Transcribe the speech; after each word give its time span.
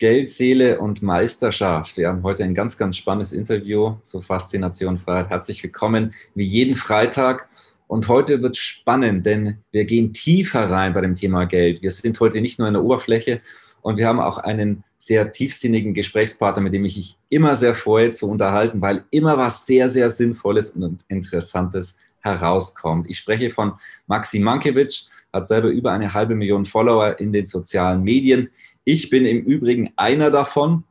Geld, 0.00 0.30
Seele 0.30 0.80
und 0.80 1.02
Meisterschaft. 1.02 1.98
Wir 1.98 2.08
haben 2.08 2.22
heute 2.22 2.42
ein 2.42 2.54
ganz, 2.54 2.78
ganz 2.78 2.96
spannendes 2.96 3.34
Interview 3.34 3.96
zur 4.02 4.22
Faszination 4.22 4.96
Freiheit. 4.96 5.28
Herzlich 5.28 5.62
willkommen, 5.62 6.14
wie 6.34 6.44
jeden 6.44 6.74
Freitag. 6.74 7.50
Und 7.86 8.08
heute 8.08 8.40
wird 8.40 8.56
spannend, 8.56 9.26
denn 9.26 9.58
wir 9.72 9.84
gehen 9.84 10.14
tiefer 10.14 10.70
rein 10.70 10.94
bei 10.94 11.02
dem 11.02 11.16
Thema 11.16 11.44
Geld. 11.44 11.82
Wir 11.82 11.90
sind 11.90 12.18
heute 12.18 12.40
nicht 12.40 12.58
nur 12.58 12.66
in 12.66 12.72
der 12.72 12.82
Oberfläche 12.82 13.42
und 13.82 13.98
wir 13.98 14.08
haben 14.08 14.20
auch 14.20 14.38
einen 14.38 14.84
sehr 14.96 15.32
tiefsinnigen 15.32 15.92
Gesprächspartner, 15.92 16.62
mit 16.62 16.72
dem 16.72 16.86
ich 16.86 16.96
mich 16.96 17.18
immer 17.28 17.54
sehr 17.54 17.74
freue 17.74 18.10
zu 18.10 18.26
unterhalten, 18.30 18.80
weil 18.80 19.04
immer 19.10 19.36
was 19.36 19.66
sehr, 19.66 19.90
sehr 19.90 20.08
Sinnvolles 20.08 20.70
und 20.70 21.04
Interessantes 21.08 21.98
herauskommt. 22.20 23.10
Ich 23.10 23.18
spreche 23.18 23.50
von 23.50 23.74
Maxi 24.06 24.38
Mankiewicz, 24.38 25.10
hat 25.32 25.46
selber 25.46 25.68
über 25.68 25.92
eine 25.92 26.12
halbe 26.12 26.34
Million 26.34 26.64
Follower 26.64 27.18
in 27.20 27.32
den 27.32 27.46
sozialen 27.46 28.02
Medien. 28.02 28.48
Ich 28.84 29.10
bin 29.10 29.26
im 29.26 29.42
Übrigen 29.42 29.92
einer 29.96 30.30
davon. 30.30 30.84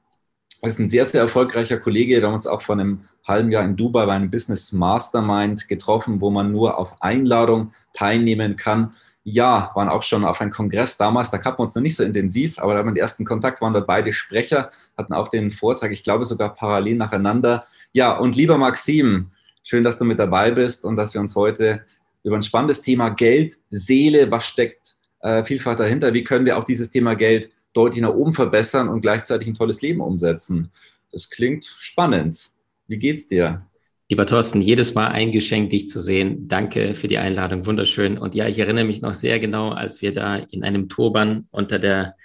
Das 0.62 0.74
ist 0.74 0.80
ein 0.80 0.90
sehr, 0.90 1.06
sehr 1.06 1.22
erfolgreicher 1.22 1.78
Kollege. 1.78 2.18
Wir 2.18 2.28
haben 2.28 2.36
uns 2.36 2.46
auch 2.46 2.62
vor 2.62 2.76
einem 2.76 3.06
halben 3.26 3.52
Jahr 3.52 3.64
in 3.64 3.76
Dubai 3.76 4.06
bei 4.06 4.14
einem 4.14 4.30
Business 4.30 4.72
Mastermind 4.72 5.68
getroffen, 5.68 6.22
wo 6.22 6.30
man 6.30 6.52
nur 6.52 6.78
auf 6.78 7.02
Einladung 7.02 7.72
teilnehmen 7.94 8.56
kann. 8.56 8.94
Ja, 9.24 9.72
waren 9.74 9.90
auch 9.90 10.04
schon 10.04 10.24
auf 10.24 10.40
einem 10.40 10.52
Kongress 10.52 10.98
damals, 10.98 11.30
da 11.30 11.38
kannten 11.38 11.60
wir 11.60 11.64
uns 11.64 11.76
noch 11.76 11.82
nicht 11.82 11.96
so 11.96 12.04
intensiv, 12.04 12.58
aber 12.58 12.74
da 12.74 12.80
haben 12.80 12.88
wir 12.88 12.94
den 12.94 13.02
ersten 13.02 13.26
Kontakt, 13.26 13.62
waren 13.62 13.74
da 13.74 13.82
beide 13.82 14.14
Sprecher, 14.14 14.72
hatten 14.98 15.14
auch 15.14 15.28
den 15.28 15.52
Vortrag, 15.52 15.92
ich 15.92 16.04
glaube 16.04 16.26
sogar 16.26 16.54
parallel 16.54 16.96
nacheinander. 16.96 17.66
Ja, 17.92 18.18
und 18.18 18.36
lieber 18.36 18.58
Maxim, 18.58 19.32
schön, 19.64 19.84
dass 19.84 19.98
du 19.98 20.06
mit 20.06 20.20
dabei 20.20 20.52
bist 20.52 20.86
und 20.86 20.96
dass 20.96 21.14
wir 21.14 21.22
uns 21.22 21.36
heute 21.36 21.84
über 22.24 22.38
ein 22.38 22.42
spannendes 22.42 22.82
Thema 22.82 23.10
Geld, 23.10 23.58
Seele, 23.70 24.32
was 24.32 24.46
steckt 24.46 24.98
äh, 25.22 25.44
vielfach 25.44 25.76
dahinter, 25.76 26.14
wie 26.14 26.24
können 26.24 26.46
wir 26.46 26.58
auch 26.58 26.64
dieses 26.64 26.90
Thema 26.90 27.16
Geld 27.16 27.52
deutlich 27.74 28.02
nach 28.02 28.14
oben 28.14 28.34
verbessern 28.34 28.90
und 28.90 29.02
gleichzeitig 29.02 29.48
ein 29.48 29.56
tolles 29.56 29.82
Leben 29.82 30.02
umsetzen. 30.02 30.72
Das 31.12 31.30
klingt 31.30 31.66
spannend. 31.66 32.52
Wie 32.88 32.98
geht's 32.98 33.28
dir? 33.28 33.66
Lieber 34.10 34.26
Thorsten, 34.26 34.62
jedes 34.62 34.96
Mal 34.96 35.08
ein 35.10 35.32
Geschenk, 35.32 35.70
dich 35.70 35.88
zu 35.88 36.00
sehen. 36.00 36.48
Danke 36.48 36.96
für 36.96 37.08
die 37.08 37.20
Einladung, 37.20 37.68
wunderschön. 37.68 38.18
Und 38.18 38.34
ja, 38.34 38.48
ich 38.48 38.58
erinnere 38.58 38.86
mich 38.86 39.02
noch 39.02 39.14
sehr 39.14 39.40
genau, 39.40 39.70
als 39.70 40.02
wir 40.02 40.14
da 40.14 40.38
in 40.38 40.64
einem 40.64 40.90
Turban 40.90 41.48
unter 41.52 41.78
der 41.78 42.16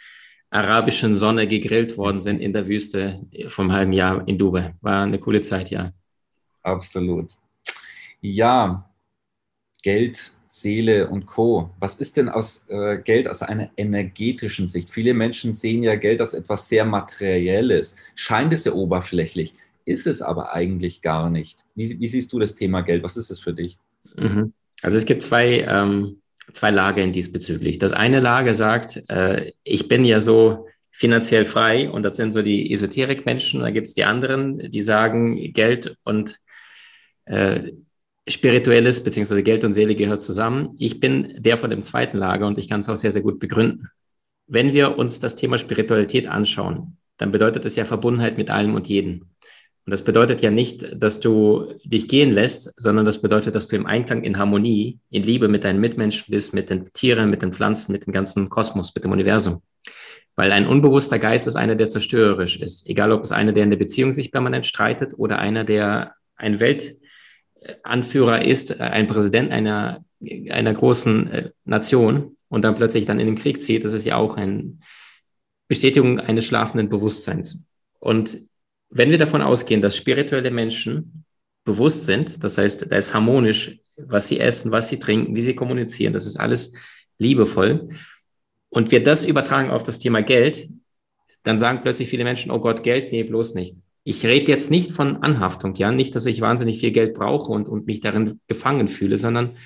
arabischen 0.49 1.15
Sonne 1.15 1.47
gegrillt 1.47 1.99
worden 1.99 2.23
sind 2.23 2.41
in 2.41 2.55
der 2.55 2.69
Wüste 2.69 3.27
vom 3.49 3.71
halben 3.71 3.93
Jahr 3.93 4.27
in 4.27 4.39
Dubai. 4.39 4.75
War 4.81 5.03
eine 5.03 5.19
coole 5.19 5.43
Zeit, 5.43 5.69
ja. 5.71 5.93
Absolut. 6.63 7.33
Ja, 8.21 8.89
Geld 9.83 10.33
Seele 10.55 11.09
und 11.09 11.27
Co. 11.27 11.71
Was 11.81 11.97
ist 11.97 12.17
denn 12.17 12.29
aus 12.29 12.67
äh, 12.69 12.99
Geld 12.99 13.27
aus 13.27 13.43
einer 13.43 13.71
energetischen 13.77 14.69
Sicht? 14.69 14.89
Viele 14.89 15.13
Menschen 15.13 15.53
sehen 15.53 15.83
ja 15.83 15.97
Geld 15.97 16.21
als 16.21 16.33
etwas 16.33 16.69
sehr 16.69 16.85
Materielles. 16.85 17.97
Scheint 18.15 18.53
es 18.53 18.65
ja 18.65 18.73
oberflächlich, 18.73 19.55
ist 19.85 20.07
es 20.07 20.23
aber 20.23 20.55
eigentlich 20.55 21.03
gar 21.03 21.29
nicht. 21.29 21.65
Wie, 21.75 21.99
wie 21.99 22.07
siehst 22.07 22.33
du 22.33 22.39
das 22.39 22.55
Thema 22.55 22.83
Geld? 22.83 23.03
Was 23.03 23.17
ist 23.17 23.31
es 23.31 23.41
für 23.41 23.53
dich? 23.53 23.79
Mhm. 24.17 24.53
Also 24.81 24.97
es 24.97 25.07
gibt 25.07 25.25
zwei, 25.25 25.63
ähm, 25.63 26.21
zwei 26.53 26.71
Lager 26.71 27.05
diesbezüglich. 27.09 27.79
Das 27.79 27.93
eine 27.93 28.21
Lager 28.21 28.55
sagt, 28.55 29.03
äh, 29.09 29.51
ich 29.65 29.89
bin 29.89 30.05
ja 30.05 30.21
so 30.21 30.69
finanziell 30.93 31.47
frei 31.47 31.91
und 31.91 32.05
das 32.05 32.17
sind 32.17 32.31
so 32.31 32.43
die 32.43 32.73
Esoterik-Menschen. 32.73 33.61
Da 33.61 33.71
gibt 33.71 33.89
es 33.89 33.95
die 33.95 34.05
anderen, 34.05 34.71
die 34.71 34.83
sagen, 34.83 35.53
Geld 35.53 35.97
und 36.05 36.39
äh, 37.25 37.73
Spirituelles 38.27 39.05
beziehungsweise 39.05 39.43
Geld 39.43 39.65
und 39.65 39.75
Seele 39.75 39.95
gehört 39.95 40.23
zusammen. 40.23 40.75
Ich 40.79 40.99
bin 41.01 41.35
der 41.39 41.59
von 41.59 41.71
dem 41.71 41.83
zweiten 41.83 42.17
Lager 42.17 42.47
und 42.47 42.59
ich 42.59 42.69
kann 42.69 42.81
es 42.81 42.89
auch 42.89 42.97
sehr, 42.97 43.11
sehr 43.11 43.23
gut 43.23 43.39
begründen. 43.39 43.89
Wenn 44.47 44.73
wir 44.73 44.99
uns 44.99 45.21
das 45.21 45.37
Thema 45.37 45.59
Spiritualität 45.59 46.27
anschauen, 46.27 46.97
dann 47.19 47.33
bedeutet 47.33 47.65
es 47.65 47.77
ja 47.77 47.85
Verbundenheit 47.85 48.39
mit 48.39 48.51
allem 48.51 48.75
und 48.75 48.89
jedem. 48.89 49.27
Und 49.87 49.91
das 49.91 50.03
bedeutet 50.03 50.41
ja 50.41 50.51
nicht, 50.51 50.87
dass 50.97 51.21
du 51.21 51.75
dich 51.85 52.09
gehen 52.09 52.33
lässt, 52.33 52.73
sondern 52.81 53.05
das 53.05 53.21
bedeutet, 53.21 53.55
dass 53.55 53.69
du 53.69 53.77
im 53.77 53.85
Einklang, 53.85 54.25
in 54.25 54.39
Harmonie, 54.39 54.99
in 55.11 55.23
Liebe 55.23 55.49
mit 55.49 55.65
deinen 55.65 55.81
Mitmenschen 55.81 56.31
bist, 56.31 56.55
mit 56.55 56.71
den 56.71 56.91
Tieren, 56.95 57.29
mit 57.29 57.43
den 57.43 57.53
Pflanzen, 57.53 57.93
mit 57.93 58.07
dem 58.07 58.13
ganzen 58.13 58.49
Kosmos, 58.49 58.95
mit 58.95 59.05
dem 59.05 59.13
Universum. 59.13 59.61
Weil 60.37 60.53
ein 60.53 60.67
unbewusster 60.67 61.19
Geist 61.19 61.47
ist 61.47 61.57
einer, 61.57 61.75
der 61.75 61.89
zerstörerisch 61.89 62.57
ist. 62.57 62.89
Egal, 62.89 63.13
ob 63.13 63.23
es 63.23 63.33
einer, 63.33 63.53
der 63.53 63.65
in 63.65 63.71
der 63.71 63.77
Beziehung 63.77 64.15
sich 64.15 64.33
permanent 64.33 64.65
streitet 64.65 65.13
oder 65.19 65.39
einer, 65.39 65.65
der 65.65 66.15
ein 66.37 66.61
Welt, 66.61 66.97
Anführer 67.83 68.45
ist, 68.45 68.79
äh, 68.79 68.83
ein 68.83 69.09
Präsident 69.09 69.51
einer, 69.51 70.05
einer 70.51 70.73
großen 70.73 71.31
äh, 71.31 71.51
Nation 71.65 72.37
und 72.49 72.63
dann 72.63 72.75
plötzlich 72.75 73.07
dann 73.07 73.21
in 73.21 73.27
den 73.27 73.37
Krieg 73.37 73.63
zieht, 73.63 73.85
das 73.85 73.93
ist 73.93 74.05
ja 74.05 74.17
auch 74.17 74.37
eine 74.37 74.79
Bestätigung 75.69 76.21
eines 76.21 76.45
schlafenden 76.45 76.89
Bewusstseins. 76.89 77.67
Und 77.99 78.41
wenn 78.91 79.11
wir 79.11 79.19
davon 79.19 79.43
ausgehen, 79.43 79.81
dass 79.81 79.97
spirituelle 79.97 80.51
Menschen 80.51 81.25
bewusst 81.65 82.07
sind, 82.07 82.45
das 82.45 82.59
heißt, 82.59 82.91
da 82.91 82.97
ist 82.97 83.15
harmonisch, 83.15 83.79
was 83.97 84.29
sie 84.29 84.41
essen, 84.41 84.73
was 84.73 84.89
sie 84.89 84.99
trinken, 84.99 85.35
wie 85.35 85.43
sie 85.43 85.55
kommunizieren, 85.55 86.13
das 86.13 86.27
ist 86.27 86.37
alles 86.37 86.75
liebevoll. 87.19 87.89
Und 88.69 88.91
wir 88.91 89.03
das 89.03 89.25
übertragen 89.25 89.71
auf 89.71 89.83
das 89.83 89.99
Thema 89.99 90.23
Geld, 90.23 90.69
dann 91.45 91.59
sagen 91.59 91.81
plötzlich 91.83 92.09
viele 92.09 92.25
Menschen, 92.25 92.51
oh 92.51 92.59
Gott, 92.59 92.83
Geld, 92.83 93.13
nee, 93.13 93.23
bloß 93.23 93.55
nicht 93.55 93.77
ich 94.05 94.25
rede 94.25 94.51
jetzt 94.53 94.71
nicht 94.71 94.93
von 94.93 95.17
Anhaftung, 95.17 95.75
ja, 95.75 95.91
nicht, 95.91 96.15
dass 96.15 96.27
ich 96.27 96.43
wahnsinnig 96.43 96.79
viel 96.79 96.93
Geld 96.93 97.15
brauche 97.15 97.51
und, 97.51 97.69
und 97.69 97.87
mich 97.87 98.01
darin 98.01 98.41
gefangen 98.47 98.89
fühle, 98.89 99.17
sondern 99.17 99.57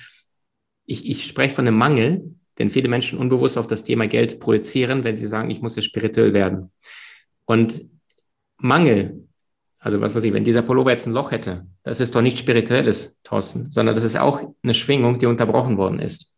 ich, 0.85 1.07
ich 1.07 1.27
spreche 1.27 1.53
von 1.53 1.67
einem 1.67 1.77
Mangel, 1.77 2.35
den 2.57 2.69
viele 2.69 2.89
Menschen 2.89 3.19
unbewusst 3.19 3.57
auf 3.57 3.67
das 3.67 3.83
Thema 3.83 4.07
Geld 4.07 4.39
projizieren, 4.39 5.03
wenn 5.03 5.17
sie 5.17 5.27
sagen, 5.27 5.49
ich 5.49 5.61
muss 5.61 5.75
jetzt 5.75 5.85
spirituell 5.85 6.33
werden. 6.33 6.71
Und 7.45 7.85
Mangel, 8.57 9.27
also 9.77 9.99
was 10.01 10.15
weiß 10.15 10.23
ich, 10.23 10.33
wenn 10.33 10.43
dieser 10.43 10.61
Pullover 10.61 10.91
jetzt 10.91 11.05
ein 11.05 11.13
Loch 11.13 11.31
hätte, 11.31 11.67
das 11.83 11.99
ist 11.99 12.15
doch 12.15 12.21
nicht 12.21 12.37
spirituelles, 12.37 13.19
Thorsten, 13.23 13.71
sondern 13.71 13.95
das 13.95 14.03
ist 14.03 14.17
auch 14.17 14.41
eine 14.63 14.73
Schwingung, 14.73 15.19
die 15.19 15.25
unterbrochen 15.25 15.77
worden 15.77 15.99
ist. 15.99 16.35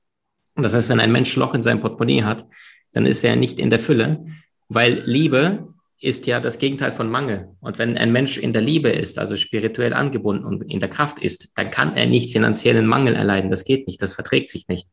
Und 0.56 0.64
das 0.64 0.74
heißt, 0.74 0.90
wenn 0.90 1.00
ein 1.00 1.12
Mensch 1.12 1.36
Loch 1.36 1.54
in 1.54 1.62
seinem 1.62 1.82
Portemonnaie 1.82 2.24
hat, 2.24 2.46
dann 2.94 3.06
ist 3.06 3.24
er 3.24 3.36
nicht 3.36 3.60
in 3.60 3.70
der 3.70 3.80
Fülle, 3.80 4.26
weil 4.70 5.02
Liebe 5.06 5.74
ist 6.02 6.26
ja 6.26 6.40
das 6.40 6.58
Gegenteil 6.58 6.92
von 6.92 7.10
Mangel. 7.10 7.56
Und 7.62 7.78
wenn 7.78 7.96
ein 7.96 8.12
Mensch 8.12 8.38
in 8.38 8.54
der 8.54 8.64
Liebe 8.64 8.90
ist, 8.90 9.20
also 9.20 9.36
spirituell 9.36 9.94
angebunden 9.94 10.44
und 10.44 10.64
in 10.64 10.80
der 10.80 10.90
Kraft 10.90 11.20
ist, 11.20 11.52
dann 11.56 11.70
kann 11.70 11.96
er 11.96 12.08
nicht 12.08 12.34
finanziellen 12.34 12.88
Mangel 12.88 13.16
erleiden. 13.16 13.52
Das 13.52 13.64
geht 13.64 13.86
nicht, 13.86 14.02
das 14.02 14.14
verträgt 14.14 14.50
sich 14.50 14.68
nicht. 14.68 14.90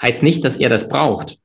Heißt 0.00 0.22
nicht, 0.22 0.42
dass 0.42 0.56
er 0.56 0.70
das 0.70 0.88
braucht. 0.88 1.38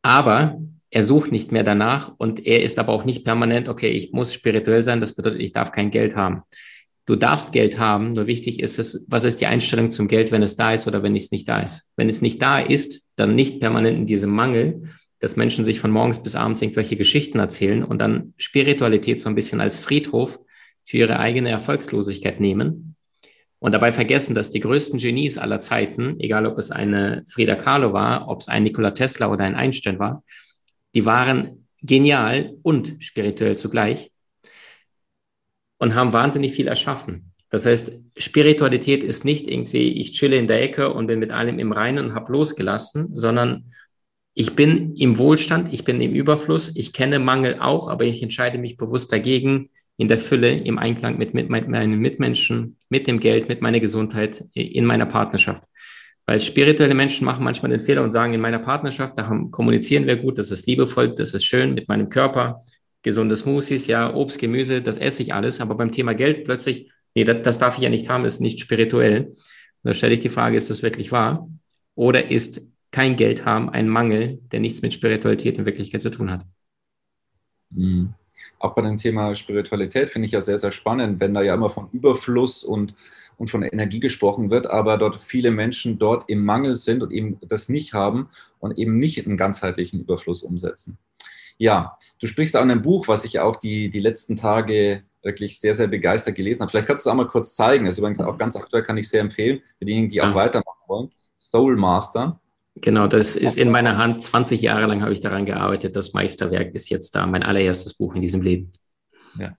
Aber 0.00 0.60
er 0.88 1.02
sucht 1.02 1.30
nicht 1.30 1.52
mehr 1.52 1.62
danach 1.62 2.14
und 2.16 2.44
er 2.44 2.62
ist 2.62 2.78
aber 2.78 2.92
auch 2.92 3.04
nicht 3.04 3.24
permanent, 3.24 3.68
okay, 3.68 3.90
ich 3.90 4.12
muss 4.12 4.32
spirituell 4.32 4.82
sein, 4.82 5.00
das 5.00 5.14
bedeutet, 5.14 5.40
ich 5.40 5.52
darf 5.52 5.72
kein 5.72 5.90
Geld 5.90 6.16
haben. 6.16 6.42
Du 7.04 7.16
darfst 7.16 7.52
Geld 7.52 7.78
haben, 7.78 8.12
nur 8.12 8.26
wichtig 8.26 8.60
ist 8.60 8.78
es, 8.78 9.04
was 9.08 9.24
ist 9.24 9.40
die 9.40 9.46
Einstellung 9.46 9.90
zum 9.90 10.08
Geld, 10.08 10.32
wenn 10.32 10.42
es 10.42 10.56
da 10.56 10.72
ist 10.72 10.86
oder 10.86 11.02
wenn 11.02 11.16
es 11.16 11.30
nicht 11.30 11.48
da 11.48 11.60
ist. 11.60 11.90
Wenn 11.96 12.08
es 12.08 12.22
nicht 12.22 12.40
da 12.40 12.58
ist, 12.58 13.08
dann 13.16 13.34
nicht 13.34 13.60
permanent 13.60 13.98
in 13.98 14.06
diesem 14.06 14.30
Mangel, 14.30 14.88
dass 15.22 15.36
Menschen 15.36 15.64
sich 15.64 15.78
von 15.78 15.92
morgens 15.92 16.20
bis 16.20 16.34
abends 16.34 16.60
irgendwelche 16.60 16.96
Geschichten 16.96 17.38
erzählen 17.38 17.84
und 17.84 18.00
dann 18.00 18.34
Spiritualität 18.38 19.20
so 19.20 19.28
ein 19.28 19.36
bisschen 19.36 19.60
als 19.60 19.78
Friedhof 19.78 20.40
für 20.84 20.96
ihre 20.96 21.20
eigene 21.20 21.48
Erfolgslosigkeit 21.48 22.40
nehmen 22.40 22.96
und 23.60 23.72
dabei 23.72 23.92
vergessen, 23.92 24.34
dass 24.34 24.50
die 24.50 24.58
größten 24.58 24.98
Genies 24.98 25.38
aller 25.38 25.60
Zeiten, 25.60 26.18
egal 26.18 26.44
ob 26.44 26.58
es 26.58 26.72
eine 26.72 27.22
Frida 27.28 27.54
Kahlo 27.54 27.92
war, 27.92 28.26
ob 28.26 28.40
es 28.40 28.48
ein 28.48 28.64
Nikola 28.64 28.90
Tesla 28.90 29.30
oder 29.30 29.44
ein 29.44 29.54
Einstein 29.54 30.00
war, 30.00 30.24
die 30.96 31.06
waren 31.06 31.68
genial 31.80 32.56
und 32.62 32.96
spirituell 32.98 33.56
zugleich 33.56 34.10
und 35.78 35.94
haben 35.94 36.12
wahnsinnig 36.12 36.52
viel 36.52 36.66
erschaffen. 36.66 37.32
Das 37.48 37.64
heißt, 37.64 37.94
Spiritualität 38.16 39.04
ist 39.04 39.24
nicht 39.24 39.48
irgendwie, 39.48 40.00
ich 40.00 40.14
chille 40.14 40.36
in 40.36 40.48
der 40.48 40.62
Ecke 40.62 40.92
und 40.92 41.06
bin 41.06 41.20
mit 41.20 41.30
allem 41.30 41.60
im 41.60 41.70
Reinen 41.70 42.06
und 42.06 42.14
habe 42.16 42.32
losgelassen, 42.32 43.16
sondern 43.16 43.72
ich 44.34 44.54
bin 44.54 44.94
im 44.96 45.18
Wohlstand, 45.18 45.72
ich 45.72 45.84
bin 45.84 46.00
im 46.00 46.12
Überfluss, 46.12 46.72
ich 46.74 46.92
kenne 46.92 47.18
Mangel 47.18 47.58
auch, 47.60 47.88
aber 47.88 48.04
ich 48.04 48.22
entscheide 48.22 48.58
mich 48.58 48.76
bewusst 48.76 49.12
dagegen, 49.12 49.70
in 49.98 50.08
der 50.08 50.18
Fülle, 50.18 50.58
im 50.58 50.78
Einklang 50.78 51.18
mit, 51.18 51.34
mit 51.34 51.48
meinen 51.48 51.98
Mitmenschen, 51.98 52.76
mit 52.88 53.06
dem 53.06 53.20
Geld, 53.20 53.48
mit 53.48 53.60
meiner 53.60 53.78
Gesundheit, 53.78 54.44
in 54.54 54.86
meiner 54.86 55.06
Partnerschaft. 55.06 55.62
Weil 56.26 56.40
spirituelle 56.40 56.94
Menschen 56.94 57.24
machen 57.24 57.44
manchmal 57.44 57.72
den 57.72 57.80
Fehler 57.80 58.02
und 58.02 58.10
sagen, 58.10 58.32
in 58.32 58.40
meiner 58.40 58.58
Partnerschaft, 58.58 59.18
da 59.18 59.26
haben, 59.26 59.50
kommunizieren 59.50 60.06
wir 60.06 60.16
gut, 60.16 60.38
das 60.38 60.50
ist 60.50 60.66
liebevoll, 60.66 61.14
das 61.14 61.34
ist 61.34 61.44
schön 61.44 61.74
mit 61.74 61.88
meinem 61.88 62.08
Körper, 62.08 62.60
gesunde 63.02 63.36
Smoothies, 63.36 63.86
ja, 63.86 64.14
Obst, 64.14 64.38
Gemüse, 64.38 64.80
das 64.80 64.96
esse 64.96 65.22
ich 65.22 65.34
alles, 65.34 65.60
aber 65.60 65.74
beim 65.74 65.92
Thema 65.92 66.14
Geld 66.14 66.44
plötzlich, 66.44 66.90
nee, 67.14 67.24
das, 67.24 67.42
das 67.42 67.58
darf 67.58 67.76
ich 67.76 67.82
ja 67.82 67.90
nicht 67.90 68.08
haben, 68.08 68.24
ist 68.24 68.40
nicht 68.40 68.60
spirituell. 68.60 69.26
Und 69.26 69.34
da 69.82 69.92
stelle 69.92 70.14
ich 70.14 70.20
die 70.20 70.28
Frage, 70.28 70.56
ist 70.56 70.70
das 70.70 70.82
wirklich 70.82 71.12
wahr? 71.12 71.48
Oder 71.96 72.30
ist 72.30 72.66
kein 72.92 73.16
Geld 73.16 73.44
haben 73.44 73.70
ein 73.70 73.88
Mangel, 73.88 74.38
der 74.52 74.60
nichts 74.60 74.82
mit 74.82 74.92
Spiritualität 74.92 75.58
in 75.58 75.66
Wirklichkeit 75.66 76.02
zu 76.02 76.10
tun 76.10 76.30
hat? 76.30 76.46
Mhm. 77.70 78.14
Auch 78.58 78.74
bei 78.74 78.82
dem 78.82 78.96
Thema 78.96 79.34
Spiritualität 79.34 80.10
finde 80.10 80.26
ich 80.26 80.32
ja 80.32 80.40
sehr, 80.40 80.58
sehr 80.58 80.70
spannend, 80.70 81.20
wenn 81.20 81.34
da 81.34 81.42
ja 81.42 81.54
immer 81.54 81.70
von 81.70 81.88
Überfluss 81.90 82.64
und, 82.64 82.94
und 83.36 83.50
von 83.50 83.62
Energie 83.62 84.00
gesprochen 84.00 84.50
wird, 84.50 84.66
aber 84.66 84.98
dort 84.98 85.20
viele 85.20 85.50
Menschen 85.50 85.98
dort 85.98 86.28
im 86.28 86.44
Mangel 86.44 86.76
sind 86.76 87.02
und 87.02 87.12
eben 87.12 87.38
das 87.42 87.68
nicht 87.68 87.92
haben 87.92 88.28
und 88.60 88.78
eben 88.78 88.98
nicht 88.98 89.26
einen 89.26 89.36
ganzheitlichen 89.36 90.00
Überfluss 90.00 90.42
umsetzen. 90.42 90.98
Ja, 91.58 91.98
du 92.20 92.26
sprichst 92.26 92.56
auch 92.56 92.62
in 92.62 92.70
einem 92.70 92.82
Buch, 92.82 93.08
was 93.08 93.24
ich 93.24 93.40
auch 93.40 93.56
die, 93.56 93.90
die 93.90 94.00
letzten 94.00 94.36
Tage 94.36 95.02
wirklich 95.22 95.60
sehr, 95.60 95.74
sehr 95.74 95.86
begeistert 95.86 96.34
gelesen 96.34 96.62
habe. 96.62 96.70
Vielleicht 96.70 96.88
kannst 96.88 97.06
du 97.06 97.10
es 97.10 97.12
auch 97.12 97.16
mal 97.16 97.26
kurz 97.26 97.54
zeigen. 97.54 97.84
Das 97.84 97.94
ist 97.94 97.98
übrigens 97.98 98.20
auch 98.20 98.36
ganz 98.36 98.56
aktuell, 98.56 98.82
kann 98.82 98.96
ich 98.96 99.08
sehr 99.08 99.20
empfehlen, 99.20 99.60
für 99.78 99.84
diejenigen, 99.84 100.10
die 100.10 100.20
auch 100.20 100.34
weitermachen 100.34 100.80
wollen. 100.88 101.10
Soul 101.38 101.76
Master. 101.76 102.40
Genau, 102.76 103.06
das 103.06 103.36
ist 103.36 103.58
in 103.58 103.70
meiner 103.70 103.98
Hand. 103.98 104.22
20 104.22 104.60
Jahre 104.62 104.86
lang 104.86 105.02
habe 105.02 105.12
ich 105.12 105.20
daran 105.20 105.44
gearbeitet. 105.44 105.94
Das 105.94 106.14
Meisterwerk 106.14 106.74
ist 106.74 106.88
jetzt 106.88 107.14
da, 107.14 107.26
mein 107.26 107.42
allererstes 107.42 107.94
Buch 107.94 108.14
in 108.14 108.22
diesem 108.22 108.40
Leben. 108.40 108.70
Ja, 109.38 109.56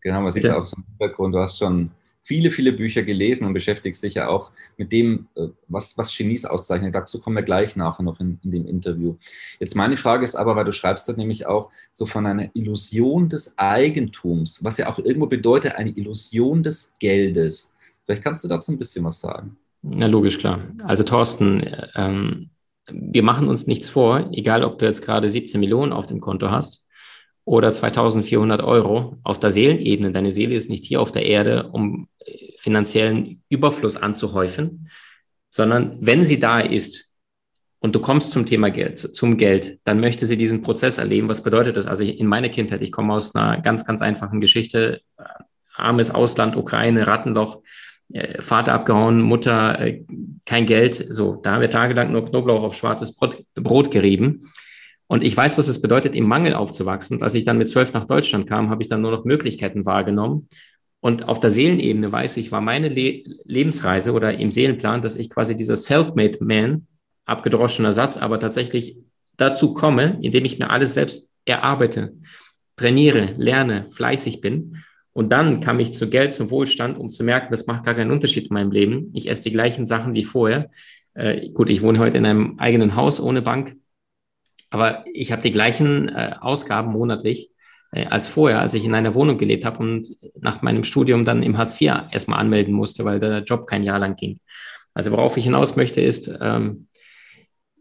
genau, 0.00 0.20
man 0.20 0.30
sieht 0.30 0.44
es 0.44 0.50
auch 0.50 0.66
so 0.66 0.76
im 0.76 0.84
Hintergrund. 0.98 1.34
Du 1.34 1.38
hast 1.38 1.58
schon 1.58 1.90
viele, 2.26 2.50
viele 2.50 2.72
Bücher 2.72 3.04
gelesen 3.04 3.46
und 3.46 3.52
beschäftigst 3.52 4.02
dich 4.02 4.14
ja 4.14 4.26
auch 4.26 4.50
mit 4.76 4.90
dem, 4.90 5.28
äh, 5.36 5.46
was, 5.68 5.96
was 5.96 6.14
Genies 6.14 6.44
auszeichnet. 6.44 6.92
Dazu 6.92 7.20
kommen 7.20 7.36
wir 7.36 7.44
gleich 7.44 7.76
nachher 7.76 8.02
noch 8.02 8.18
in, 8.18 8.40
in 8.42 8.50
dem 8.50 8.66
Interview. 8.66 9.16
Jetzt 9.60 9.76
meine 9.76 9.96
Frage 9.96 10.24
ist 10.24 10.34
aber, 10.34 10.56
weil 10.56 10.64
du 10.64 10.72
schreibst 10.72 11.08
das 11.08 11.16
nämlich 11.16 11.46
auch 11.46 11.70
so 11.92 12.04
von 12.04 12.26
einer 12.26 12.50
Illusion 12.54 13.28
des 13.28 13.56
Eigentums, 13.56 14.62
was 14.64 14.76
ja 14.76 14.88
auch 14.88 14.98
irgendwo 14.98 15.26
bedeutet, 15.26 15.76
eine 15.76 15.90
Illusion 15.90 16.64
des 16.64 16.96
Geldes. 16.98 17.72
Vielleicht 18.04 18.24
kannst 18.24 18.42
du 18.42 18.48
dazu 18.48 18.72
ein 18.72 18.78
bisschen 18.78 19.04
was 19.04 19.20
sagen. 19.20 19.56
Na, 19.82 20.06
logisch, 20.06 20.38
klar. 20.38 20.60
Also 20.82 21.04
Thorsten, 21.04 21.64
ähm, 21.94 22.50
wir 22.90 23.22
machen 23.22 23.48
uns 23.48 23.66
nichts 23.66 23.88
vor, 23.88 24.28
egal 24.32 24.64
ob 24.64 24.78
du 24.78 24.84
jetzt 24.84 25.02
gerade 25.02 25.28
17 25.28 25.58
Millionen 25.60 25.92
auf 25.92 26.06
dem 26.06 26.20
Konto 26.20 26.50
hast 26.50 26.86
oder 27.44 27.72
2400 27.72 28.60
Euro 28.62 29.18
auf 29.22 29.38
der 29.38 29.50
Seelenebene. 29.50 30.12
Deine 30.12 30.32
Seele 30.32 30.54
ist 30.54 30.70
nicht 30.70 30.84
hier 30.84 31.00
auf 31.00 31.12
der 31.12 31.26
Erde, 31.26 31.68
um 31.72 32.08
äh, 32.18 32.52
finanziellen 32.58 33.42
Überfluss 33.48 33.96
anzuhäufen, 33.96 34.90
sondern 35.48 35.98
wenn 36.00 36.24
sie 36.24 36.38
da 36.38 36.58
ist 36.58 37.06
und 37.78 37.94
du 37.94 38.00
kommst 38.00 38.32
zum 38.32 38.46
Thema 38.46 38.70
Geld, 38.70 38.98
zum 38.98 39.36
Geld, 39.36 39.78
dann 39.84 40.00
möchte 40.00 40.26
sie 40.26 40.36
diesen 40.36 40.60
Prozess 40.60 40.98
erleben. 40.98 41.28
Was 41.28 41.42
bedeutet 41.42 41.76
das? 41.76 41.86
Also 41.86 42.02
in 42.02 42.26
meiner 42.26 42.48
Kindheit, 42.48 42.82
ich 42.82 42.90
komme 42.90 43.14
aus 43.14 43.34
einer 43.34 43.60
ganz, 43.60 43.84
ganz 43.84 44.02
einfachen 44.02 44.40
Geschichte, 44.40 45.02
armes 45.76 46.10
Ausland, 46.10 46.56
Ukraine, 46.56 47.06
Rattenloch, 47.06 47.62
Vater 48.40 48.72
abgehauen, 48.72 49.20
Mutter 49.20 49.80
äh, 49.80 50.04
kein 50.44 50.66
Geld. 50.66 50.94
So, 50.94 51.36
da 51.42 51.52
haben 51.52 51.60
wir 51.60 51.70
tagelang 51.70 52.12
nur 52.12 52.24
Knoblauch 52.24 52.62
auf 52.62 52.76
schwarzes 52.76 53.14
Brot, 53.14 53.36
Brot 53.54 53.90
gerieben. 53.90 54.44
Und 55.08 55.22
ich 55.22 55.36
weiß, 55.36 55.58
was 55.58 55.68
es 55.68 55.80
bedeutet, 55.80 56.14
im 56.14 56.26
Mangel 56.26 56.54
aufzuwachsen. 56.54 57.16
Und 57.16 57.22
als 57.22 57.34
ich 57.34 57.44
dann 57.44 57.58
mit 57.58 57.68
zwölf 57.68 57.92
nach 57.92 58.06
Deutschland 58.06 58.48
kam, 58.48 58.70
habe 58.70 58.82
ich 58.82 58.88
dann 58.88 59.00
nur 59.00 59.10
noch 59.10 59.24
Möglichkeiten 59.24 59.86
wahrgenommen. 59.86 60.48
Und 61.00 61.28
auf 61.28 61.40
der 61.40 61.50
Seelenebene 61.50 62.10
weiß 62.10 62.36
ich, 62.38 62.50
war 62.50 62.60
meine 62.60 62.88
Le 62.88 63.22
Lebensreise 63.44 64.12
oder 64.12 64.34
im 64.34 64.50
Seelenplan, 64.50 65.02
dass 65.02 65.16
ich 65.16 65.30
quasi 65.30 65.54
dieser 65.54 65.76
Self-Made 65.76 66.38
Man, 66.40 66.86
abgedroschener 67.24 67.92
Satz, 67.92 68.16
aber 68.16 68.40
tatsächlich 68.40 68.96
dazu 69.36 69.74
komme, 69.74 70.18
indem 70.22 70.44
ich 70.44 70.58
mir 70.58 70.70
alles 70.70 70.94
selbst 70.94 71.30
erarbeite, 71.44 72.14
trainiere, 72.76 73.34
lerne, 73.36 73.86
fleißig 73.90 74.40
bin 74.40 74.82
und 75.16 75.30
dann 75.30 75.60
kam 75.60 75.80
ich 75.80 75.94
zu 75.94 76.10
Geld, 76.10 76.34
zum 76.34 76.50
Wohlstand, 76.50 76.98
um 76.98 77.08
zu 77.08 77.24
merken, 77.24 77.46
das 77.50 77.66
macht 77.66 77.86
gar 77.86 77.94
keinen 77.94 78.10
Unterschied 78.10 78.48
in 78.48 78.52
meinem 78.52 78.70
Leben. 78.70 79.12
Ich 79.14 79.30
esse 79.30 79.44
die 79.44 79.50
gleichen 79.50 79.86
Sachen 79.86 80.12
wie 80.12 80.24
vorher. 80.24 80.68
Äh, 81.14 81.48
gut, 81.48 81.70
ich 81.70 81.80
wohne 81.80 82.00
heute 82.00 82.18
in 82.18 82.26
einem 82.26 82.58
eigenen 82.58 82.96
Haus 82.96 83.18
ohne 83.18 83.40
Bank, 83.40 83.76
aber 84.68 85.06
ich 85.10 85.32
habe 85.32 85.40
die 85.40 85.52
gleichen 85.52 86.10
äh, 86.10 86.34
Ausgaben 86.38 86.92
monatlich 86.92 87.48
äh, 87.92 88.04
als 88.04 88.28
vorher, 88.28 88.60
als 88.60 88.74
ich 88.74 88.84
in 88.84 88.94
einer 88.94 89.14
Wohnung 89.14 89.38
gelebt 89.38 89.64
habe 89.64 89.78
und 89.78 90.14
nach 90.38 90.60
meinem 90.60 90.84
Studium 90.84 91.24
dann 91.24 91.42
im 91.42 91.56
Hartz 91.56 91.80
IV 91.80 91.94
erstmal 92.10 92.38
anmelden 92.38 92.74
musste, 92.74 93.06
weil 93.06 93.18
der 93.18 93.42
Job 93.42 93.66
kein 93.66 93.84
Jahr 93.84 93.98
lang 93.98 94.16
ging. 94.16 94.38
Also 94.92 95.12
worauf 95.12 95.38
ich 95.38 95.44
hinaus 95.44 95.76
möchte 95.76 96.02
ist, 96.02 96.30
ähm, 96.42 96.88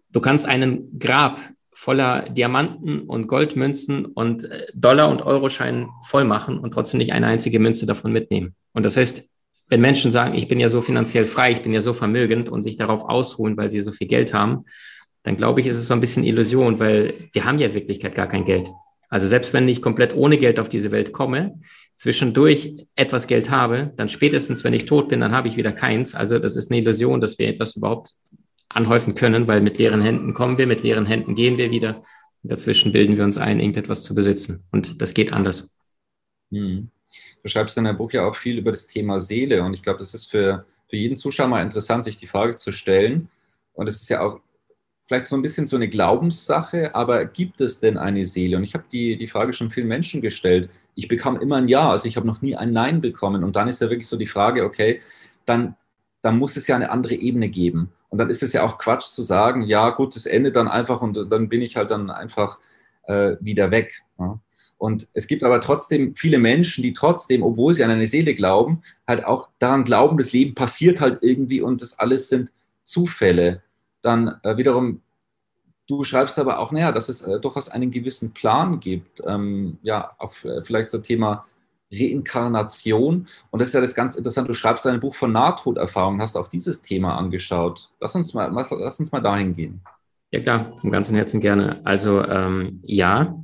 du 0.10 0.22
kannst 0.22 0.48
einen 0.48 0.98
Grab 1.00 1.42
voller 1.76 2.30
Diamanten 2.30 3.02
und 3.02 3.28
Goldmünzen 3.28 4.06
und 4.06 4.46
äh, 4.46 4.66
Dollar- 4.74 5.10
und 5.10 5.22
Euroscheinen 5.22 5.90
voll 6.08 6.24
machen 6.24 6.58
und 6.58 6.72
trotzdem 6.72 7.00
nicht 7.00 7.12
eine 7.12 7.28
einzige 7.28 7.60
Münze 7.60 7.86
davon 7.86 8.14
mitnehmen. 8.14 8.56
Und 8.74 8.84
das 8.84 8.96
heißt, 8.96 9.30
wenn 9.68 9.82
Menschen 9.82 10.12
sagen, 10.12 10.36
ich 10.36 10.48
bin 10.48 10.60
ja 10.60 10.70
so 10.70 10.82
finanziell 10.82 11.26
frei, 11.26 11.52
ich 11.52 11.62
bin 11.62 11.74
ja 11.74 11.82
so 11.82 11.92
vermögend 11.92 12.50
und 12.50 12.64
sich 12.64 12.78
darauf 12.78 13.04
ausruhen, 13.04 13.58
weil 13.58 13.70
sie 13.70 13.82
so 13.82 13.92
viel 13.92 14.08
Geld 14.08 14.34
haben, 14.34 14.66
dann 15.24 15.36
glaube 15.36 15.60
ich, 15.60 15.68
ist 15.68 15.76
es 15.76 15.88
so 15.88 15.94
ein 15.94 16.00
bisschen 16.00 16.24
Illusion, 16.24 16.80
weil 16.80 17.30
wir 17.34 17.44
haben 17.44 17.60
ja 17.60 17.68
in 17.68 17.74
Wirklichkeit 17.74 18.16
gar 18.16 18.28
kein 18.28 18.46
Geld. 18.46 18.70
Also 19.10 19.28
selbst 19.28 19.54
wenn 19.54 19.68
ich 19.68 19.82
komplett 19.82 20.16
ohne 20.16 20.38
Geld 20.38 20.60
auf 20.60 20.70
diese 20.70 20.92
Welt 20.92 21.12
komme, 21.12 21.60
zwischendurch 21.98 22.88
etwas 22.96 23.28
Geld 23.28 23.50
habe, 23.50 23.92
dann 23.98 24.08
spätestens, 24.08 24.64
wenn 24.64 24.74
ich 24.74 24.86
tot 24.86 25.10
bin, 25.10 25.20
dann 25.20 25.34
habe 25.34 25.50
ich 25.50 25.58
wieder 25.58 25.74
keins. 25.74 26.16
Also 26.16 26.40
das 26.40 26.56
ist 26.56 26.72
eine 26.72 26.80
Illusion, 26.80 27.20
dass 27.20 27.38
wir 27.38 27.50
etwas 27.50 27.76
überhaupt 27.76 28.12
anhäufen 28.70 29.16
können, 29.16 29.48
weil 29.48 29.62
mit 29.62 29.78
leeren 29.78 30.02
Händen 30.02 30.34
kommen 30.34 30.58
wir, 30.58 30.68
mit 30.68 30.84
leeren 30.84 31.06
Händen 31.06 31.36
gehen 31.36 31.58
wir 31.58 31.72
wieder. 31.72 32.04
Dazwischen 32.44 32.92
bilden 32.92 33.18
wir 33.18 33.24
uns 33.24 33.38
ein, 33.38 33.60
irgendetwas 33.60 34.04
zu 34.04 34.14
besitzen. 34.14 34.64
Und 34.72 35.02
das 35.02 35.14
geht 35.14 35.34
anders. 35.34 35.76
Hm. 36.52 36.90
Du 37.42 37.50
schreibst 37.50 37.78
in 37.78 37.86
deinem 37.86 37.98
Buch 37.98 38.12
ja 38.12 38.26
auch 38.26 38.36
viel 38.36 38.58
über 38.58 38.72
das 38.72 38.88
Thema 38.88 39.20
Seele. 39.20 39.64
Und 39.64 39.74
ich 39.74 39.82
glaube, 39.82 40.00
das 40.00 40.14
ist 40.14 40.30
für, 40.30 40.66
für 40.90 40.96
jeden 40.96 41.16
Zuschauer 41.16 41.48
mal 41.48 41.64
interessant, 41.64 42.04
sich 42.04 42.18
die 42.18 42.28
Frage 42.28 42.56
zu 42.56 42.72
stellen. 42.72 43.30
Und 43.74 43.90
es 43.90 44.02
ist 44.02 44.10
ja 44.10 44.22
auch 44.22 44.40
vielleicht 45.04 45.28
so 45.28 45.36
ein 45.36 45.42
bisschen 45.42 45.66
so 45.66 45.76
eine 45.76 45.88
Glaubenssache, 45.88 46.94
aber 46.96 47.26
gibt 47.26 47.62
es 47.62 47.80
denn 47.80 47.98
eine 47.98 48.26
Seele? 48.26 48.58
Und 48.58 48.64
ich 48.64 48.74
habe 48.74 48.86
die, 48.92 49.18
die 49.18 49.28
Frage 49.28 49.54
schon 49.54 49.70
vielen 49.70 49.88
Menschen 49.88 50.22
gestellt. 50.22 50.70
Ich 50.96 51.08
bekam 51.08 51.40
immer 51.40 51.58
ein 51.58 51.68
Ja, 51.68 51.90
also 51.90 52.08
ich 52.08 52.18
habe 52.18 52.28
noch 52.28 52.42
nie 52.42 52.56
ein 52.56 52.72
Nein 52.72 53.02
bekommen. 53.02 53.44
Und 53.44 53.56
dann 53.56 53.68
ist 53.68 53.82
ja 53.82 53.90
wirklich 53.90 54.08
so 54.08 54.18
die 54.18 54.26
Frage, 54.26 54.64
okay, 54.64 55.02
dann, 55.46 55.76
dann 56.22 56.38
muss 56.38 56.58
es 56.58 56.68
ja 56.68 56.76
eine 56.76 56.90
andere 56.90 57.16
Ebene 57.16 57.50
geben. 57.50 57.92
Und 58.10 58.20
dann 58.20 58.30
ist 58.30 58.44
es 58.44 58.54
ja 58.54 58.64
auch 58.64 58.78
Quatsch 58.78 59.08
zu 59.08 59.22
sagen, 59.22 59.62
ja 59.64 59.90
gut, 59.90 60.16
es 60.16 60.26
endet 60.26 60.56
dann 60.56 60.68
einfach 60.68 61.02
und 61.02 61.32
dann 61.32 61.50
bin 61.50 61.62
ich 61.62 61.76
halt 61.76 61.92
dann 61.92 62.10
einfach 62.10 62.60
äh, 63.04 63.36
wieder 63.40 63.72
weg. 63.72 64.04
Ja. 64.20 64.40
Und 64.78 65.08
es 65.14 65.28
gibt 65.28 65.44
aber 65.44 65.62
trotzdem 65.62 66.16
viele 66.16 66.38
Menschen, 66.38 66.84
die 66.84 66.94
trotzdem, 66.94 67.44
obwohl 67.44 67.74
sie 67.74 67.84
an 67.84 67.92
eine 67.92 68.08
Seele 68.08 68.34
glauben, 68.34 68.82
halt 69.08 69.26
auch 69.26 69.50
daran 69.60 69.84
glauben, 69.84 70.18
das 70.18 70.34
Leben 70.34 70.54
passiert 70.54 71.02
halt 71.02 71.20
irgendwie 71.22 71.62
und 71.62 71.82
das 71.82 71.98
alles 71.98 72.30
sind 72.30 72.52
Zufälle. 72.84 73.62
Dann 74.02 74.40
äh, 74.44 74.58
wiederum, 74.58 75.02
du 75.88 76.04
schreibst 76.04 76.38
aber 76.40 76.60
auch, 76.60 76.72
naja, 76.72 76.92
dass 76.92 77.10
es 77.10 77.22
äh, 77.22 77.40
durchaus 77.40 77.70
einen 77.70 77.90
gewissen 77.90 78.34
Plan 78.34 78.80
gibt. 78.80 79.22
Ähm, 79.26 79.78
ja, 79.82 80.12
auch 80.20 80.34
vielleicht 80.34 80.90
so 80.90 81.00
Thema 81.00 81.46
Reinkarnation. 82.00 83.28
Und 83.52 83.62
das 83.62 83.70
ist 83.70 83.74
ja 83.74 83.82
das 83.82 83.96
ganz 83.96 84.16
Interessante. 84.16 84.48
Du 84.48 84.54
schreibst 84.54 84.86
ein 84.88 85.00
Buch 85.00 85.16
von 85.16 85.32
Nahtoderfahrungen, 85.32 86.22
hast 86.22 86.38
auch 86.38 86.48
dieses 86.48 86.82
Thema 86.82 87.18
angeschaut. 87.18 87.90
Lass 88.00 88.16
uns 88.16 88.34
mal, 88.34 88.52
lass 88.52 89.00
uns 89.00 89.12
mal 89.12 89.22
dahin 89.22 89.54
gehen. 89.54 89.82
Ja, 90.32 90.42
klar, 90.42 90.74
vom 90.82 90.92
ganzen 90.92 91.16
Herzen 91.16 91.40
gerne. 91.40 91.82
Also, 91.86 92.24
ähm, 92.24 92.82
ja, 92.84 93.36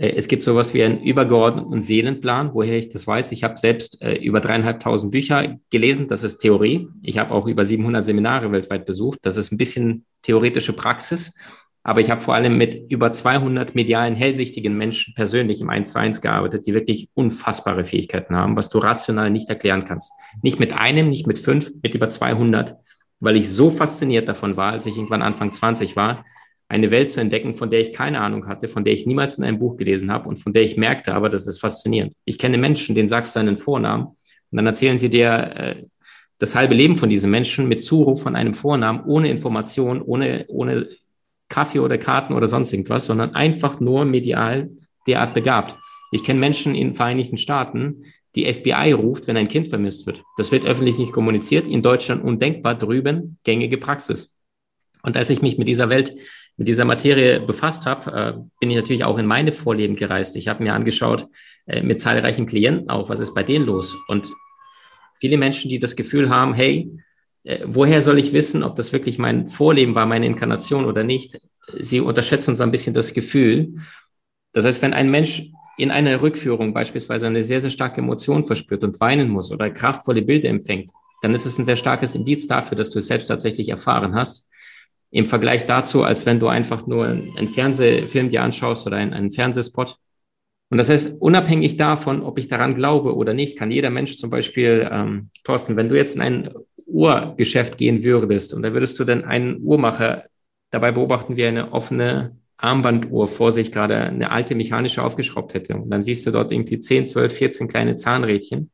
äh, 0.00 0.14
es 0.16 0.26
gibt 0.26 0.42
sowas 0.42 0.72
wie 0.74 0.82
einen 0.82 1.02
übergeordneten 1.02 1.82
Seelenplan, 1.82 2.54
woher 2.54 2.78
ich 2.78 2.88
das 2.88 3.06
weiß. 3.06 3.32
Ich 3.32 3.44
habe 3.44 3.58
selbst 3.58 4.00
äh, 4.02 4.14
über 4.14 4.40
dreieinhalbtausend 4.40 5.12
Bücher 5.12 5.58
gelesen. 5.70 6.08
Das 6.08 6.24
ist 6.24 6.38
Theorie. 6.38 6.88
Ich 7.02 7.18
habe 7.18 7.32
auch 7.32 7.46
über 7.46 7.64
700 7.64 8.04
Seminare 8.04 8.50
weltweit 8.50 8.86
besucht. 8.86 9.18
Das 9.22 9.36
ist 9.36 9.52
ein 9.52 9.58
bisschen 9.58 10.06
theoretische 10.22 10.72
Praxis. 10.72 11.34
Aber 11.82 12.00
ich 12.00 12.10
habe 12.10 12.20
vor 12.20 12.34
allem 12.34 12.58
mit 12.58 12.90
über 12.90 13.10
200 13.10 13.74
medialen, 13.74 14.14
hellsichtigen 14.14 14.76
Menschen 14.76 15.14
persönlich 15.14 15.60
im 15.60 15.70
1 15.70 15.92
zu 15.92 15.98
1 15.98 16.20
gearbeitet, 16.20 16.66
die 16.66 16.74
wirklich 16.74 17.08
unfassbare 17.14 17.84
Fähigkeiten 17.84 18.36
haben, 18.36 18.56
was 18.56 18.68
du 18.68 18.78
rational 18.78 19.30
nicht 19.30 19.48
erklären 19.48 19.86
kannst. 19.86 20.12
Nicht 20.42 20.60
mit 20.60 20.78
einem, 20.78 21.08
nicht 21.08 21.26
mit 21.26 21.38
fünf, 21.38 21.72
mit 21.82 21.94
über 21.94 22.08
200, 22.08 22.76
weil 23.20 23.36
ich 23.36 23.48
so 23.48 23.70
fasziniert 23.70 24.28
davon 24.28 24.56
war, 24.56 24.72
als 24.72 24.86
ich 24.86 24.96
irgendwann 24.96 25.22
Anfang 25.22 25.52
20 25.52 25.96
war, 25.96 26.24
eine 26.68 26.90
Welt 26.90 27.10
zu 27.10 27.20
entdecken, 27.20 27.54
von 27.54 27.70
der 27.70 27.80
ich 27.80 27.92
keine 27.92 28.20
Ahnung 28.20 28.46
hatte, 28.46 28.68
von 28.68 28.84
der 28.84 28.92
ich 28.92 29.04
niemals 29.04 29.38
in 29.38 29.44
einem 29.44 29.58
Buch 29.58 29.76
gelesen 29.76 30.12
habe 30.12 30.28
und 30.28 30.36
von 30.36 30.52
der 30.52 30.62
ich 30.62 30.76
merkte, 30.76 31.14
aber 31.14 31.28
das 31.28 31.46
ist 31.46 31.58
faszinierend. 31.58 32.14
Ich 32.24 32.38
kenne 32.38 32.58
Menschen, 32.58 32.94
denen 32.94 33.08
sagst 33.08 33.34
du 33.34 33.40
einen 33.40 33.58
Vornamen 33.58 34.06
und 34.06 34.56
dann 34.56 34.66
erzählen 34.66 34.96
sie 34.96 35.10
dir 35.10 35.30
äh, 35.30 35.84
das 36.38 36.54
halbe 36.54 36.74
Leben 36.74 36.96
von 36.96 37.08
diesen 37.08 37.30
Menschen 37.30 37.68
mit 37.68 37.82
Zuruf 37.82 38.22
von 38.22 38.36
einem 38.36 38.54
Vornamen, 38.54 39.04
ohne 39.04 39.30
Information, 39.30 40.00
ohne, 40.00 40.44
ohne 40.48 40.88
Kaffee 41.50 41.80
oder 41.80 41.98
Karten 41.98 42.32
oder 42.32 42.48
sonst 42.48 42.72
irgendwas, 42.72 43.04
sondern 43.04 43.34
einfach 43.34 43.80
nur 43.80 44.06
medial 44.06 44.70
derart 45.06 45.34
begabt. 45.34 45.76
Ich 46.12 46.24
kenne 46.24 46.40
Menschen 46.40 46.74
in 46.74 46.88
den 46.88 46.94
Vereinigten 46.94 47.36
Staaten, 47.36 48.04
die 48.34 48.50
FBI 48.52 48.92
ruft, 48.92 49.26
wenn 49.26 49.36
ein 49.36 49.48
Kind 49.48 49.68
vermisst 49.68 50.06
wird. 50.06 50.22
Das 50.38 50.52
wird 50.52 50.64
öffentlich 50.64 50.98
nicht 50.98 51.12
kommuniziert. 51.12 51.66
In 51.66 51.82
Deutschland 51.82 52.24
undenkbar, 52.24 52.76
drüben 52.76 53.38
gängige 53.44 53.76
Praxis. 53.76 54.32
Und 55.02 55.16
als 55.16 55.30
ich 55.30 55.42
mich 55.42 55.58
mit 55.58 55.68
dieser 55.68 55.88
Welt 55.88 56.14
mit 56.60 56.68
dieser 56.68 56.84
Materie 56.84 57.40
befasst 57.40 57.86
habe, 57.86 58.12
äh, 58.12 58.32
bin 58.60 58.70
ich 58.70 58.76
natürlich 58.76 59.02
auch 59.02 59.16
in 59.16 59.24
meine 59.24 59.50
Vorleben 59.50 59.96
gereist. 59.96 60.36
Ich 60.36 60.46
habe 60.46 60.62
mir 60.62 60.74
angeschaut, 60.74 61.26
äh, 61.64 61.82
mit 61.82 62.02
zahlreichen 62.02 62.44
Klienten 62.44 62.90
auch, 62.90 63.08
was 63.08 63.18
ist 63.18 63.34
bei 63.34 63.42
denen 63.42 63.64
los? 63.64 63.96
Und 64.08 64.30
viele 65.20 65.38
Menschen, 65.38 65.70
die 65.70 65.78
das 65.78 65.96
Gefühl 65.96 66.28
haben, 66.28 66.52
hey, 66.52 66.90
äh, 67.44 67.64
woher 67.66 68.02
soll 68.02 68.18
ich 68.18 68.32
wissen, 68.32 68.62
ob 68.62 68.76
das 68.76 68.92
wirklich 68.92 69.18
mein 69.18 69.48
Vorleben 69.48 69.94
war, 69.94 70.06
meine 70.06 70.26
Inkarnation 70.26 70.84
oder 70.84 71.04
nicht? 71.04 71.40
Sie 71.78 72.00
unterschätzen 72.00 72.56
so 72.56 72.62
ein 72.62 72.70
bisschen 72.70 72.94
das 72.94 73.14
Gefühl. 73.14 73.74
Das 74.52 74.64
heißt, 74.64 74.82
wenn 74.82 74.94
ein 74.94 75.10
Mensch 75.10 75.50
in 75.78 75.90
einer 75.90 76.20
Rückführung 76.20 76.74
beispielsweise 76.74 77.26
eine 77.26 77.42
sehr, 77.42 77.60
sehr 77.60 77.70
starke 77.70 78.00
Emotion 78.00 78.44
verspürt 78.44 78.84
und 78.84 79.00
weinen 79.00 79.28
muss 79.28 79.50
oder 79.50 79.70
kraftvolle 79.70 80.22
Bilder 80.22 80.48
empfängt, 80.48 80.90
dann 81.22 81.34
ist 81.34 81.46
es 81.46 81.58
ein 81.58 81.64
sehr 81.64 81.76
starkes 81.76 82.14
Indiz 82.14 82.46
dafür, 82.46 82.76
dass 82.76 82.90
du 82.90 82.98
es 82.98 83.06
selbst 83.06 83.28
tatsächlich 83.28 83.68
erfahren 83.68 84.14
hast 84.14 84.48
im 85.10 85.26
Vergleich 85.26 85.66
dazu, 85.66 86.02
als 86.02 86.24
wenn 86.26 86.38
du 86.38 86.48
einfach 86.48 86.86
nur 86.86 87.06
einen 87.06 87.48
Fernsehfilm 87.48 88.30
dir 88.30 88.42
anschaust 88.42 88.86
oder 88.86 88.96
einen, 88.96 89.12
einen 89.12 89.30
Fernsehspot. 89.30 89.96
Und 90.70 90.78
das 90.78 90.88
heißt, 90.88 91.20
unabhängig 91.20 91.76
davon, 91.76 92.22
ob 92.22 92.38
ich 92.38 92.46
daran 92.46 92.76
glaube 92.76 93.16
oder 93.16 93.34
nicht, 93.34 93.58
kann 93.58 93.72
jeder 93.72 93.90
Mensch 93.90 94.18
zum 94.18 94.30
Beispiel, 94.30 94.88
ähm, 94.90 95.30
Thorsten, 95.42 95.76
wenn 95.76 95.88
du 95.88 95.96
jetzt 95.96 96.14
in 96.14 96.22
ein 96.22 96.50
Uhrgeschäft 96.90 97.78
gehen 97.78 98.04
würdest 98.04 98.54
und 98.54 98.62
da 98.62 98.72
würdest 98.72 98.98
du 98.98 99.04
dann 99.04 99.24
einen 99.24 99.62
Uhrmacher 99.62 100.24
dabei 100.70 100.92
beobachten, 100.92 101.36
wie 101.36 101.44
eine 101.44 101.72
offene 101.72 102.36
Armbanduhr 102.56 103.28
vor 103.28 103.52
sich 103.52 103.72
gerade 103.72 103.96
eine 103.96 104.30
alte 104.30 104.54
mechanische 104.54 105.02
aufgeschraubt 105.02 105.54
hätte. 105.54 105.76
Und 105.76 105.90
dann 105.90 106.02
siehst 106.02 106.26
du 106.26 106.30
dort 106.30 106.52
irgendwie 106.52 106.78
10, 106.78 107.06
12, 107.06 107.32
14 107.32 107.68
kleine 107.68 107.96
Zahnrädchen 107.96 108.70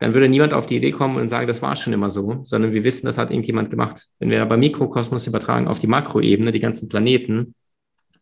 dann 0.00 0.14
würde 0.14 0.30
niemand 0.30 0.54
auf 0.54 0.66
die 0.66 0.76
Idee 0.76 0.92
kommen 0.92 1.18
und 1.18 1.28
sagen, 1.28 1.46
das 1.46 1.60
war 1.60 1.76
schon 1.76 1.92
immer 1.92 2.08
so, 2.08 2.40
sondern 2.46 2.72
wir 2.72 2.84
wissen, 2.84 3.06
das 3.06 3.18
hat 3.18 3.30
irgendjemand 3.30 3.68
gemacht. 3.68 4.06
Wenn 4.18 4.30
wir 4.30 4.40
aber 4.40 4.56
Mikrokosmos 4.56 5.26
übertragen 5.26 5.68
auf 5.68 5.78
die 5.78 5.86
Makroebene, 5.86 6.52
die 6.52 6.58
ganzen 6.58 6.88
Planeten, 6.88 7.54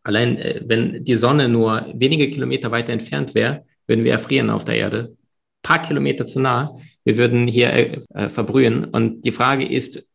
allein 0.03 0.37
äh, 0.37 0.61
wenn 0.65 1.01
die 1.01 1.15
Sonne 1.15 1.47
nur 1.47 1.87
wenige 1.93 2.29
Kilometer 2.29 2.71
weiter 2.71 2.91
entfernt 2.91 3.33
wäre, 3.33 3.63
würden 3.87 4.03
wir 4.03 4.11
erfrieren 4.11 4.49
auf 4.49 4.65
der 4.65 4.75
Erde. 4.75 5.15
Ein 5.15 5.17
paar 5.63 5.81
Kilometer 5.81 6.25
zu 6.25 6.41
nah, 6.41 6.75
wir 7.03 7.17
würden 7.17 7.47
hier 7.47 7.71
äh, 7.71 8.01
äh, 8.13 8.29
verbrühen. 8.29 8.85
Und 8.85 9.25
die 9.25 9.31
Frage 9.31 9.67
ist, 9.67 10.07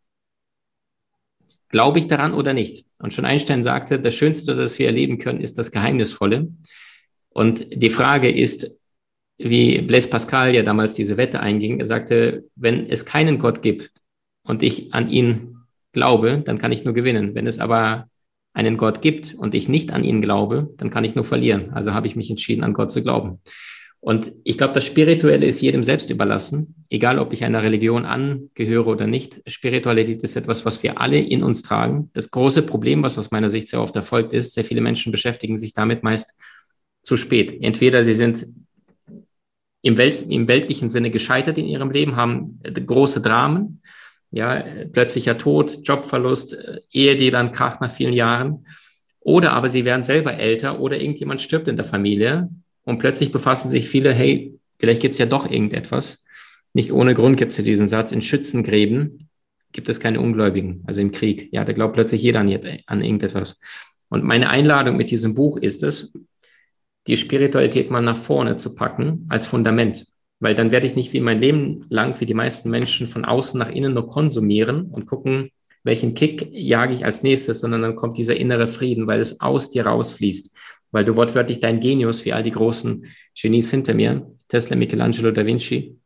glaube 1.68 1.98
ich 1.98 2.08
daran 2.08 2.34
oder 2.34 2.54
nicht? 2.54 2.86
Und 3.00 3.14
schon 3.14 3.24
Einstein 3.24 3.62
sagte, 3.62 3.98
das 3.98 4.14
Schönste, 4.14 4.54
das 4.54 4.78
wir 4.78 4.86
erleben 4.86 5.18
können, 5.18 5.40
ist 5.40 5.58
das 5.58 5.70
Geheimnisvolle. 5.70 6.48
Und 7.30 7.66
die 7.70 7.90
Frage 7.90 8.30
ist, 8.30 8.78
wie 9.38 9.80
Blaise 9.82 10.08
Pascal 10.08 10.54
ja 10.54 10.62
damals 10.62 10.94
diese 10.94 11.16
Wette 11.16 11.40
einging. 11.40 11.80
Er 11.80 11.86
sagte, 11.86 12.44
wenn 12.54 12.88
es 12.88 13.04
keinen 13.04 13.38
Gott 13.38 13.62
gibt 13.62 13.90
und 14.44 14.62
ich 14.62 14.94
an 14.94 15.10
ihn 15.10 15.56
glaube, 15.92 16.42
dann 16.44 16.58
kann 16.58 16.72
ich 16.72 16.84
nur 16.84 16.94
gewinnen. 16.94 17.34
Wenn 17.34 17.46
es 17.46 17.58
aber 17.58 18.08
einen 18.52 18.76
Gott 18.76 19.02
gibt 19.02 19.34
und 19.34 19.54
ich 19.54 19.68
nicht 19.68 19.92
an 19.92 20.04
ihn 20.04 20.22
glaube, 20.22 20.72
dann 20.76 20.90
kann 20.90 21.04
ich 21.04 21.16
nur 21.16 21.24
verlieren. 21.24 21.72
Also 21.72 21.92
habe 21.92 22.06
ich 22.06 22.14
mich 22.14 22.30
entschieden, 22.30 22.62
an 22.62 22.72
Gott 22.72 22.92
zu 22.92 23.02
glauben. 23.02 23.40
Und 24.04 24.34
ich 24.44 24.58
glaube, 24.58 24.75
das 24.75 24.84
Spirituelle 24.84 25.46
ist 25.46 25.62
jedem 25.62 25.82
selbst 25.82 26.11
überlassen, 26.11 26.84
egal 26.90 27.18
ob 27.18 27.32
ich 27.32 27.42
einer 27.42 27.62
Religion 27.62 28.04
angehöre 28.04 28.90
oder 28.90 29.06
nicht. 29.06 29.40
Spiritualität 29.46 30.23
ist 30.23 30.37
etwas, 30.37 30.66
was 30.66 30.82
wir 30.82 31.00
alle 31.00 31.18
in 31.18 31.42
uns 31.42 31.62
tragen. 31.62 32.11
Das 32.12 32.30
große 32.30 32.61
Problem, 32.64 33.02
was 33.02 33.16
aus 33.16 33.30
meiner 33.30 33.49
Sicht 33.49 33.68
sehr 33.68 33.80
oft 33.80 33.96
erfolgt 33.96 34.34
ist, 34.34 34.52
sehr 34.52 34.66
viele 34.66 34.82
Menschen 34.82 35.11
beschäftigen 35.11 35.56
sich 35.56 35.73
damit 35.73 36.02
meist 36.02 36.38
zu 37.02 37.16
spät. 37.16 37.56
Entweder 37.62 38.04
sie 38.04 38.12
sind 38.12 38.46
im, 39.80 39.96
Welt, 39.96 40.20
im 40.28 40.49
weltlichen 40.49 40.90
Sinne 40.90 41.11
gescheitert 41.11 41.56
in 41.56 41.64
ihrem 41.64 41.90
Leben, 41.90 42.16
haben 42.16 42.61
äh, 42.62 42.73
große 42.73 43.23
Dramen, 43.23 43.80
ja, 44.30 44.62
plötzlicher 44.92 45.38
Tod, 45.38 45.78
Jobverlust, 45.82 46.52
äh, 46.52 46.80
Ehe, 46.92 47.16
die 47.16 47.30
dann 47.30 47.52
kracht 47.52 47.80
nach 47.80 47.90
vielen 47.90 48.12
Jahren. 48.12 48.66
Oder 49.20 49.54
aber 49.54 49.70
sie 49.70 49.87
werden 49.87 50.04
selber 50.04 50.34
älter 50.34 50.78
oder 50.78 51.00
irgendjemand 51.00 51.40
stirbt 51.40 51.68
in 51.68 51.76
der 51.76 51.87
Familie 51.87 52.50
und 52.84 52.98
plötzlich 52.98 53.32
befassen 53.32 53.70
sich 53.70 53.88
viele, 53.88 54.12
hey, 54.12 54.58
vielleicht 54.78 55.02
gibt 55.02 55.14
es 55.14 55.18
ja 55.18 55.26
doch 55.26 55.50
irgendetwas. 55.50 56.24
Nicht 56.72 56.92
ohne 56.92 57.14
Grund 57.14 57.36
gibt 57.36 57.52
es 57.52 57.58
ja 57.58 57.64
diesen 57.64 57.88
Satz, 57.88 58.12
in 58.12 58.22
Schützengräben 58.22 59.28
gibt 59.72 59.88
es 59.88 60.00
keine 60.00 60.20
Ungläubigen, 60.20 60.82
also 60.86 61.00
im 61.00 61.12
Krieg. 61.12 61.48
Ja, 61.52 61.64
da 61.64 61.72
glaubt 61.72 61.94
plötzlich 61.94 62.22
jeder 62.22 62.40
an, 62.40 62.48
an 62.86 63.02
irgendetwas. 63.02 63.60
Und 64.08 64.24
meine 64.24 64.50
Einladung 64.50 64.96
mit 64.96 65.10
diesem 65.10 65.34
Buch 65.34 65.56
ist 65.56 65.82
es, 65.82 66.12
die 67.06 67.16
Spiritualität 67.16 67.90
mal 67.90 68.00
nach 68.00 68.16
vorne 68.16 68.56
zu 68.56 68.74
packen 68.74 69.26
als 69.28 69.46
Fundament. 69.46 70.06
Weil 70.40 70.54
dann 70.54 70.70
werde 70.70 70.86
ich 70.86 70.96
nicht 70.96 71.12
wie 71.12 71.20
mein 71.20 71.40
Leben 71.40 71.84
lang, 71.88 72.20
wie 72.20 72.26
die 72.26 72.34
meisten 72.34 72.70
Menschen, 72.70 73.08
von 73.08 73.24
außen 73.24 73.58
nach 73.58 73.70
innen 73.70 73.94
nur 73.94 74.08
konsumieren 74.08 74.86
und 74.86 75.06
gucken, 75.06 75.50
welchen 75.82 76.14
Kick 76.14 76.48
jage 76.50 76.94
ich 76.94 77.04
als 77.04 77.22
nächstes, 77.22 77.60
sondern 77.60 77.82
dann 77.82 77.96
kommt 77.96 78.16
dieser 78.16 78.36
innere 78.36 78.68
Frieden, 78.68 79.06
weil 79.06 79.20
es 79.20 79.40
aus 79.40 79.70
dir 79.70 79.86
rausfließt. 79.86 80.54
Weil 80.94 81.04
du 81.04 81.16
wortwörtlich 81.16 81.60
dein 81.60 81.80
Genius, 81.80 82.24
wie 82.24 82.32
all 82.32 82.42
die 82.42 82.52
großen 82.52 83.06
Genies 83.34 83.70
hinter 83.70 83.94
mir, 83.94 84.30
Tesla, 84.48 84.76
Michelangelo, 84.76 85.30
Da 85.30 85.44
Vinci, 85.44 85.98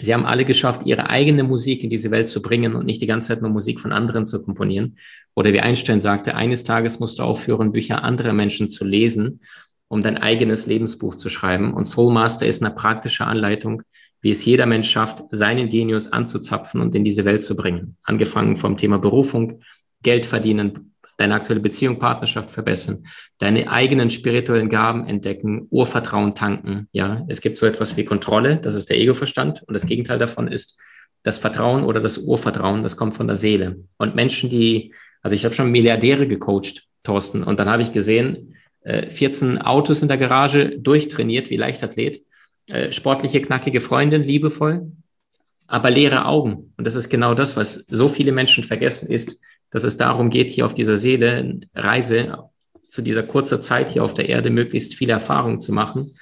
sie 0.00 0.14
haben 0.14 0.24
alle 0.24 0.44
geschafft, 0.44 0.86
ihre 0.86 1.10
eigene 1.10 1.42
Musik 1.42 1.82
in 1.82 1.90
diese 1.90 2.10
Welt 2.10 2.28
zu 2.28 2.40
bringen 2.40 2.74
und 2.74 2.86
nicht 2.86 3.02
die 3.02 3.06
ganze 3.06 3.28
Zeit 3.28 3.42
nur 3.42 3.50
Musik 3.50 3.80
von 3.80 3.92
anderen 3.92 4.24
zu 4.24 4.42
komponieren. 4.42 4.96
Oder 5.34 5.52
wie 5.52 5.60
Einstein 5.60 6.00
sagte, 6.00 6.34
eines 6.34 6.64
Tages 6.64 7.00
musst 7.00 7.18
du 7.18 7.24
aufhören, 7.24 7.72
Bücher 7.72 8.04
anderer 8.04 8.32
Menschen 8.32 8.70
zu 8.70 8.84
lesen 8.84 9.40
um 9.90 10.02
dein 10.02 10.18
eigenes 10.18 10.66
Lebensbuch 10.66 11.16
zu 11.16 11.28
schreiben. 11.28 11.74
Und 11.74 11.84
Soulmaster 11.84 12.46
ist 12.46 12.62
eine 12.62 12.72
praktische 12.72 13.26
Anleitung, 13.26 13.82
wie 14.20 14.30
es 14.30 14.44
jeder 14.44 14.64
Mensch 14.64 14.88
schafft, 14.88 15.24
seinen 15.32 15.68
Genius 15.68 16.12
anzuzapfen 16.12 16.80
und 16.80 16.94
in 16.94 17.04
diese 17.04 17.24
Welt 17.24 17.42
zu 17.42 17.56
bringen. 17.56 17.96
Angefangen 18.04 18.56
vom 18.56 18.76
Thema 18.76 18.98
Berufung, 18.98 19.62
Geld 20.02 20.26
verdienen, 20.26 20.94
deine 21.20 21.34
aktuelle 21.34 21.60
Beziehung, 21.60 21.98
Partnerschaft 21.98 22.50
verbessern, 22.50 23.06
deine 23.38 23.70
eigenen 23.70 24.10
spirituellen 24.10 24.68
Gaben 24.68 25.06
entdecken, 25.06 25.66
Urvertrauen 25.70 26.34
tanken. 26.34 26.88
Ja, 26.92 27.24
es 27.28 27.40
gibt 27.40 27.58
so 27.58 27.66
etwas 27.66 27.96
wie 27.96 28.04
Kontrolle, 28.04 28.56
das 28.56 28.74
ist 28.74 28.88
der 28.90 28.98
Ego-Verstand. 28.98 29.62
Und 29.66 29.74
das 29.74 29.86
Gegenteil 29.86 30.18
davon 30.18 30.48
ist 30.48 30.78
das 31.22 31.38
Vertrauen 31.38 31.84
oder 31.84 32.00
das 32.00 32.18
Urvertrauen, 32.18 32.82
das 32.82 32.96
kommt 32.96 33.14
von 33.14 33.26
der 33.26 33.36
Seele. 33.36 33.84
Und 33.98 34.14
Menschen, 34.14 34.48
die, 34.48 34.94
also 35.22 35.36
ich 35.36 35.44
habe 35.44 35.54
schon 35.54 35.70
Milliardäre 35.70 36.26
gecoacht, 36.26 36.86
Thorsten, 37.02 37.42
und 37.42 37.60
dann 37.60 37.68
habe 37.68 37.82
ich 37.82 37.92
gesehen, 37.92 38.54
14 38.84 39.56
äh, 39.56 39.60
Autos 39.60 40.00
in 40.00 40.08
der 40.08 40.16
Garage, 40.16 40.78
durchtrainiert 40.78 41.50
wie 41.50 41.56
Leichtathlet, 41.56 42.24
äh, 42.66 42.92
sportliche, 42.92 43.42
knackige 43.42 43.82
Freundin, 43.82 44.22
liebevoll, 44.22 44.90
aber 45.66 45.90
leere 45.90 46.24
Augen. 46.24 46.72
Und 46.78 46.86
das 46.86 46.94
ist 46.94 47.10
genau 47.10 47.34
das, 47.34 47.56
was 47.56 47.84
so 47.88 48.08
viele 48.08 48.32
Menschen 48.32 48.64
vergessen 48.64 49.10
ist, 49.10 49.38
dass 49.70 49.84
es 49.84 49.96
darum 49.96 50.30
geht, 50.30 50.50
hier 50.50 50.66
auf 50.66 50.74
dieser 50.74 50.96
Seele 50.96 51.60
Reise 51.74 52.50
zu 52.88 53.02
dieser 53.02 53.22
kurzer 53.22 53.60
Zeit 53.60 53.90
hier 53.90 54.04
auf 54.04 54.14
der 54.14 54.28
Erde 54.28 54.50
möglichst 54.50 54.94
viele 54.94 55.12
Erfahrungen 55.12 55.60
zu 55.60 55.72
machen 55.72 56.16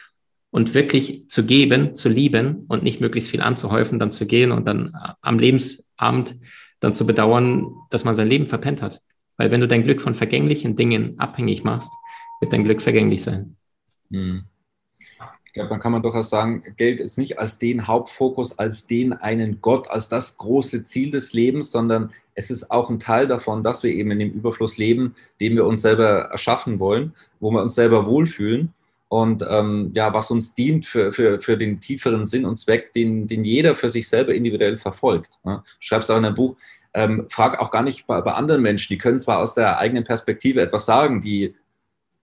und 0.50 0.74
wirklich 0.74 1.28
zu 1.28 1.44
geben, 1.44 1.94
zu 1.94 2.08
lieben 2.08 2.66
und 2.68 2.82
nicht 2.82 3.00
möglichst 3.00 3.30
viel 3.30 3.40
anzuhäufen, 3.40 3.98
dann 3.98 4.10
zu 4.10 4.26
gehen 4.26 4.52
und 4.52 4.66
dann 4.66 4.92
am 5.20 5.38
Lebensabend 5.38 6.36
dann 6.80 6.94
zu 6.94 7.06
bedauern, 7.06 7.74
dass 7.90 8.04
man 8.04 8.14
sein 8.14 8.28
Leben 8.28 8.46
verpennt 8.46 8.82
hat. 8.82 9.00
Weil 9.36 9.50
wenn 9.50 9.60
du 9.60 9.68
dein 9.68 9.84
Glück 9.84 10.00
von 10.00 10.14
vergänglichen 10.14 10.76
Dingen 10.76 11.18
abhängig 11.18 11.64
machst, 11.64 11.92
wird 12.40 12.52
dein 12.52 12.64
Glück 12.64 12.82
vergänglich 12.82 13.22
sein. 13.22 13.56
Hm. 14.10 14.44
Ich 15.48 15.54
glaube, 15.54 15.70
man 15.70 15.80
kann 15.80 15.92
man 15.92 16.02
durchaus 16.02 16.28
sagen, 16.28 16.62
Geld 16.76 17.00
ist 17.00 17.16
nicht 17.16 17.38
als 17.38 17.58
den 17.58 17.86
Hauptfokus, 17.86 18.58
als 18.58 18.86
den 18.86 19.14
einen 19.14 19.62
Gott, 19.62 19.88
als 19.88 20.08
das 20.08 20.36
große 20.36 20.82
Ziel 20.82 21.10
des 21.10 21.32
Lebens, 21.32 21.70
sondern 21.70 22.10
es 22.34 22.50
ist 22.50 22.70
auch 22.70 22.90
ein 22.90 23.00
Teil 23.00 23.26
davon, 23.26 23.62
dass 23.62 23.82
wir 23.82 23.90
eben 23.90 24.10
in 24.10 24.18
dem 24.18 24.30
Überfluss 24.30 24.76
leben, 24.76 25.14
den 25.40 25.56
wir 25.56 25.64
uns 25.64 25.80
selber 25.80 26.28
erschaffen 26.30 26.78
wollen, 26.78 27.14
wo 27.40 27.50
wir 27.50 27.62
uns 27.62 27.74
selber 27.74 28.06
wohlfühlen 28.06 28.74
und 29.08 29.42
ähm, 29.48 29.90
ja, 29.94 30.12
was 30.12 30.30
uns 30.30 30.54
dient 30.54 30.84
für, 30.84 31.12
für, 31.12 31.40
für 31.40 31.56
den 31.56 31.80
tieferen 31.80 32.24
Sinn 32.24 32.44
und 32.44 32.58
Zweck, 32.58 32.92
den, 32.92 33.26
den 33.26 33.42
jeder 33.42 33.74
für 33.74 33.88
sich 33.88 34.06
selber 34.06 34.34
individuell 34.34 34.76
verfolgt. 34.76 35.30
Ne? 35.44 35.62
Du 35.64 35.76
schreibst 35.80 36.10
auch 36.10 36.18
in 36.18 36.24
deinem 36.24 36.34
Buch, 36.34 36.56
ähm, 36.92 37.26
frag 37.30 37.58
auch 37.58 37.70
gar 37.70 37.82
nicht 37.82 38.06
bei, 38.06 38.20
bei 38.20 38.34
anderen 38.34 38.60
Menschen, 38.60 38.92
die 38.92 38.98
können 38.98 39.18
zwar 39.18 39.38
aus 39.38 39.54
der 39.54 39.78
eigenen 39.78 40.04
Perspektive 40.04 40.60
etwas 40.60 40.84
sagen, 40.84 41.22
die 41.22 41.54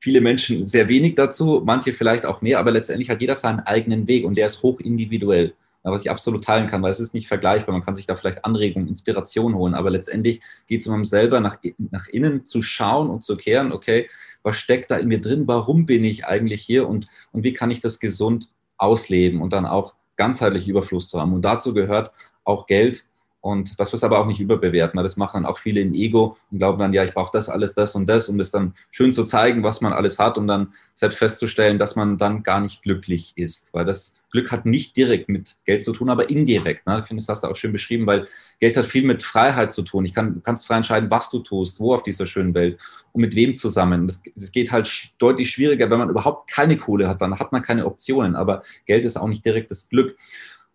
viele 0.05 0.21
Menschen 0.21 0.65
sehr 0.65 0.87
wenig 0.87 1.15
dazu, 1.15 1.63
manche 1.65 1.95
vielleicht 1.95 2.27
auch 2.27 2.43
mehr, 2.43 2.59
aber 2.59 2.69
letztendlich 2.69 3.09
hat 3.09 3.21
jeder 3.21 3.33
seinen 3.33 3.61
eigenen 3.61 4.07
Weg 4.07 4.23
und 4.23 4.37
der 4.37 4.45
ist 4.45 4.61
hoch 4.61 4.79
individuell, 4.79 5.55
was 5.81 6.03
ich 6.03 6.11
absolut 6.11 6.43
teilen 6.43 6.67
kann, 6.67 6.83
weil 6.83 6.91
es 6.91 6.99
ist 6.99 7.15
nicht 7.15 7.27
vergleichbar. 7.27 7.73
Man 7.73 7.81
kann 7.81 7.95
sich 7.95 8.05
da 8.05 8.15
vielleicht 8.15 8.45
Anregungen, 8.45 8.87
Inspiration 8.87 9.55
holen, 9.55 9.73
aber 9.73 9.89
letztendlich 9.89 10.41
geht 10.67 10.81
es 10.81 10.87
um 10.87 11.05
selber 11.05 11.39
nach, 11.39 11.57
nach 11.89 12.07
innen 12.09 12.45
zu 12.45 12.61
schauen 12.61 13.09
und 13.09 13.23
zu 13.23 13.35
kehren, 13.35 13.71
okay, 13.71 14.07
was 14.43 14.57
steckt 14.57 14.91
da 14.91 14.97
in 14.97 15.07
mir 15.07 15.19
drin, 15.19 15.47
warum 15.47 15.87
bin 15.87 16.05
ich 16.05 16.27
eigentlich 16.27 16.61
hier 16.61 16.87
und, 16.87 17.07
und 17.31 17.43
wie 17.43 17.53
kann 17.53 17.71
ich 17.71 17.79
das 17.79 17.99
gesund 17.99 18.49
ausleben 18.77 19.41
und 19.41 19.53
dann 19.53 19.65
auch 19.65 19.95
ganzheitlich 20.17 20.67
Überfluss 20.67 21.09
zu 21.09 21.19
haben. 21.19 21.33
Und 21.33 21.43
dazu 21.43 21.73
gehört 21.73 22.11
auch 22.43 22.67
Geld 22.67 23.05
Und 23.45 23.79
das 23.79 23.93
es 23.93 24.03
aber 24.03 24.17
auch 24.17 24.25
nicht 24.25 24.39
überbewerten, 24.39 24.97
weil 24.97 25.03
das 25.03 25.17
machen 25.17 25.43
dann 25.43 25.45
auch 25.45 25.59
viele 25.59 25.79
im 25.79 25.93
Ego 25.93 26.35
und 26.49 26.57
glauben 26.57 26.79
dann, 26.79 26.93
ja, 26.93 27.03
ich 27.03 27.13
brauche 27.13 27.29
das 27.31 27.47
alles, 27.47 27.75
das 27.75 27.93
und 27.93 28.09
das, 28.09 28.27
um 28.27 28.39
das 28.39 28.49
dann 28.49 28.73
schön 28.89 29.13
zu 29.13 29.23
zeigen, 29.23 29.61
was 29.61 29.81
man 29.81 29.93
alles 29.93 30.17
hat, 30.17 30.39
um 30.39 30.47
dann 30.47 30.73
selbst 30.95 31.19
festzustellen, 31.19 31.77
dass 31.77 31.95
man 31.95 32.17
dann 32.17 32.41
gar 32.41 32.59
nicht 32.59 32.81
glücklich 32.81 33.33
ist. 33.35 33.71
Weil 33.71 33.85
das 33.85 34.19
Glück 34.31 34.51
hat 34.51 34.65
nicht 34.65 34.97
direkt 34.97 35.29
mit 35.29 35.57
Geld 35.63 35.83
zu 35.83 35.93
tun, 35.93 36.09
aber 36.09 36.27
indirekt. 36.31 36.87
Ne? 36.87 36.97
Ich 36.97 37.05
finde, 37.05 37.21
das 37.21 37.29
hast 37.29 37.43
du 37.43 37.47
auch 37.47 37.55
schön 37.55 37.71
beschrieben, 37.71 38.07
weil 38.07 38.27
Geld 38.59 38.77
hat 38.77 38.87
viel 38.87 39.05
mit 39.05 39.21
Freiheit 39.21 39.71
zu 39.71 39.83
tun. 39.83 40.05
Ich 40.05 40.15
kann, 40.15 40.33
du 40.33 40.39
kannst 40.41 40.65
frei 40.65 40.77
entscheiden, 40.77 41.11
was 41.11 41.29
du 41.29 41.37
tust, 41.37 41.79
wo 41.79 41.93
auf 41.93 42.01
dieser 42.01 42.25
schönen 42.25 42.55
Welt 42.55 42.79
und 43.11 43.21
mit 43.21 43.35
wem 43.35 43.53
zusammen. 43.53 44.07
Das, 44.07 44.23
das 44.35 44.51
geht 44.51 44.71
halt 44.71 44.89
deutlich 45.19 45.51
schwieriger, 45.51 45.91
wenn 45.91 45.99
man 45.99 46.09
überhaupt 46.09 46.49
keine 46.49 46.77
Kohle 46.77 47.07
hat, 47.07 47.21
dann 47.21 47.37
hat 47.37 47.51
man 47.51 47.61
keine 47.61 47.85
Optionen. 47.85 48.35
Aber 48.35 48.63
Geld 48.87 49.03
ist 49.03 49.17
auch 49.17 49.27
nicht 49.27 49.45
direkt 49.45 49.69
das 49.69 49.87
Glück. 49.87 50.17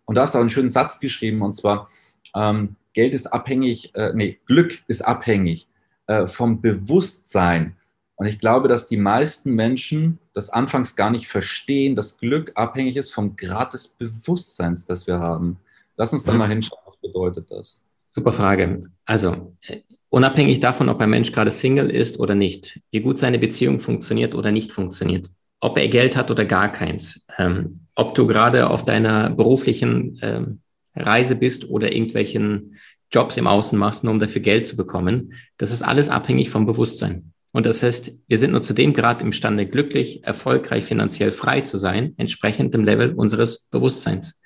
Und 0.05 0.15
da 0.15 0.21
hast 0.21 0.33
du 0.33 0.37
auch 0.37 0.41
einen 0.41 0.49
schönen 0.49 0.69
Satz 0.69 1.01
geschrieben, 1.01 1.41
und 1.41 1.53
zwar, 1.53 1.89
ähm, 2.35 2.75
Geld 2.93 3.13
ist 3.13 3.27
abhängig, 3.27 3.95
äh, 3.95 4.11
nee, 4.13 4.39
Glück 4.45 4.83
ist 4.87 5.01
abhängig 5.01 5.67
äh, 6.07 6.27
vom 6.27 6.61
Bewusstsein. 6.61 7.75
Und 8.15 8.27
ich 8.27 8.37
glaube, 8.37 8.67
dass 8.67 8.87
die 8.87 8.97
meisten 8.97 9.53
Menschen 9.55 10.19
das 10.33 10.49
anfangs 10.49 10.95
gar 10.95 11.09
nicht 11.09 11.27
verstehen, 11.27 11.95
dass 11.95 12.19
Glück 12.19 12.51
abhängig 12.55 12.97
ist 12.97 13.11
vom 13.11 13.35
Grad 13.35 13.73
des 13.73 13.87
Bewusstseins, 13.87 14.85
das 14.85 15.07
wir 15.07 15.19
haben. 15.19 15.57
Lass 15.97 16.13
uns 16.13 16.23
da 16.23 16.33
mal 16.33 16.47
hinschauen, 16.47 16.81
was 16.85 16.97
bedeutet 16.97 17.49
das? 17.49 17.81
Super 18.09 18.33
Frage. 18.33 18.83
Also, 19.05 19.55
äh, 19.61 19.81
unabhängig 20.09 20.59
davon, 20.59 20.89
ob 20.89 20.99
ein 20.99 21.09
Mensch 21.09 21.31
gerade 21.31 21.49
Single 21.49 21.89
ist 21.89 22.19
oder 22.19 22.35
nicht, 22.35 22.79
wie 22.91 22.99
gut 22.99 23.17
seine 23.17 23.39
Beziehung 23.39 23.79
funktioniert 23.79 24.35
oder 24.35 24.51
nicht 24.51 24.71
funktioniert, 24.71 25.31
ob 25.61 25.77
er 25.77 25.87
Geld 25.87 26.17
hat 26.17 26.29
oder 26.29 26.43
gar 26.43 26.71
keins, 26.71 27.25
ähm, 27.37 27.87
ob 27.95 28.15
du 28.15 28.27
gerade 28.27 28.69
auf 28.69 28.83
deiner 28.83 29.29
beruflichen 29.29 30.19
ähm, 30.21 30.59
Reise 30.95 31.35
bist 31.35 31.69
oder 31.69 31.91
irgendwelchen 31.91 32.77
Jobs 33.11 33.37
im 33.37 33.47
Außen 33.47 33.77
machst, 33.77 34.03
nur 34.03 34.13
um 34.13 34.19
dafür 34.19 34.41
Geld 34.41 34.65
zu 34.65 34.77
bekommen. 34.77 35.33
Das 35.57 35.71
ist 35.71 35.81
alles 35.81 36.09
abhängig 36.09 36.49
vom 36.49 36.65
Bewusstsein. 36.65 37.33
Und 37.51 37.65
das 37.65 37.83
heißt, 37.83 38.17
wir 38.27 38.37
sind 38.37 38.51
nur 38.51 38.61
zu 38.61 38.73
dem 38.73 38.93
Grad 38.93 39.21
imstande, 39.21 39.65
glücklich, 39.65 40.23
erfolgreich, 40.23 40.85
finanziell 40.85 41.31
frei 41.31 41.61
zu 41.61 41.77
sein, 41.77 42.13
entsprechend 42.17 42.73
dem 42.73 42.85
Level 42.85 43.13
unseres 43.13 43.67
Bewusstseins. 43.69 44.41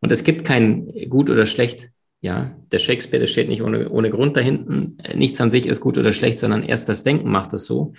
Und 0.00 0.12
es 0.12 0.24
gibt 0.24 0.46
kein 0.46 0.86
gut 1.08 1.30
oder 1.30 1.46
schlecht. 1.46 1.88
Ja, 2.20 2.54
der 2.70 2.78
Shakespeare, 2.78 3.20
der 3.20 3.26
steht 3.26 3.48
nicht 3.48 3.62
ohne, 3.62 3.88
ohne 3.88 4.10
Grund 4.10 4.36
dahinten. 4.36 4.98
Nichts 5.14 5.40
an 5.40 5.50
sich 5.50 5.66
ist 5.66 5.80
gut 5.80 5.96
oder 5.96 6.12
schlecht, 6.12 6.38
sondern 6.38 6.62
erst 6.62 6.88
das 6.88 7.02
Denken 7.02 7.30
macht 7.30 7.52
es 7.52 7.64
so. 7.64 7.94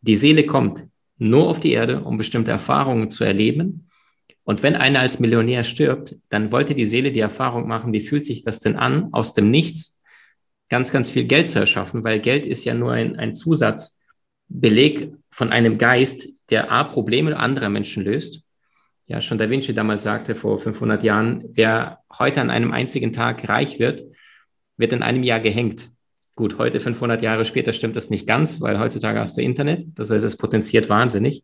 Die 0.00 0.16
Seele 0.16 0.46
kommt 0.46 0.84
nur 1.18 1.48
auf 1.48 1.58
die 1.58 1.72
Erde, 1.72 2.02
um 2.02 2.16
bestimmte 2.16 2.52
Erfahrungen 2.52 3.10
zu 3.10 3.24
erleben 3.24 3.85
und 4.46 4.62
wenn 4.62 4.76
einer 4.76 5.00
als 5.00 5.18
Millionär 5.18 5.64
stirbt, 5.64 6.14
dann 6.28 6.52
wollte 6.52 6.76
die 6.76 6.86
Seele 6.86 7.10
die 7.10 7.20
Erfahrung 7.20 7.66
machen, 7.66 7.92
wie 7.92 8.00
fühlt 8.00 8.24
sich 8.24 8.42
das 8.42 8.60
denn 8.60 8.76
an, 8.76 9.08
aus 9.10 9.34
dem 9.34 9.50
Nichts 9.50 10.00
ganz, 10.68 10.92
ganz 10.92 11.10
viel 11.10 11.24
Geld 11.24 11.48
zu 11.48 11.58
erschaffen, 11.58 12.04
weil 12.04 12.20
Geld 12.20 12.46
ist 12.46 12.64
ja 12.64 12.72
nur 12.72 12.92
ein, 12.92 13.16
ein 13.16 13.34
Zusatzbeleg 13.34 15.12
von 15.30 15.50
einem 15.50 15.78
Geist, 15.78 16.28
der 16.50 16.70
A, 16.70 16.84
Probleme 16.84 17.36
anderer 17.36 17.68
Menschen 17.68 18.04
löst. 18.04 18.44
Ja, 19.08 19.20
schon 19.20 19.36
Da 19.36 19.50
Vinci 19.50 19.74
damals 19.74 20.04
sagte 20.04 20.36
vor 20.36 20.60
500 20.60 21.02
Jahren, 21.02 21.44
wer 21.52 21.98
heute 22.16 22.40
an 22.40 22.50
einem 22.50 22.70
einzigen 22.70 23.12
Tag 23.12 23.48
reich 23.48 23.80
wird, 23.80 24.04
wird 24.76 24.92
in 24.92 25.02
einem 25.02 25.24
Jahr 25.24 25.40
gehängt. 25.40 25.90
Gut, 26.36 26.56
heute 26.58 26.78
500 26.78 27.20
Jahre 27.20 27.44
später 27.44 27.72
stimmt 27.72 27.96
das 27.96 28.10
nicht 28.10 28.28
ganz, 28.28 28.60
weil 28.60 28.78
heutzutage 28.78 29.18
hast 29.18 29.36
du 29.36 29.42
Internet. 29.42 29.86
Das 29.96 30.10
heißt, 30.10 30.24
es 30.24 30.36
potenziert 30.36 30.88
wahnsinnig. 30.88 31.42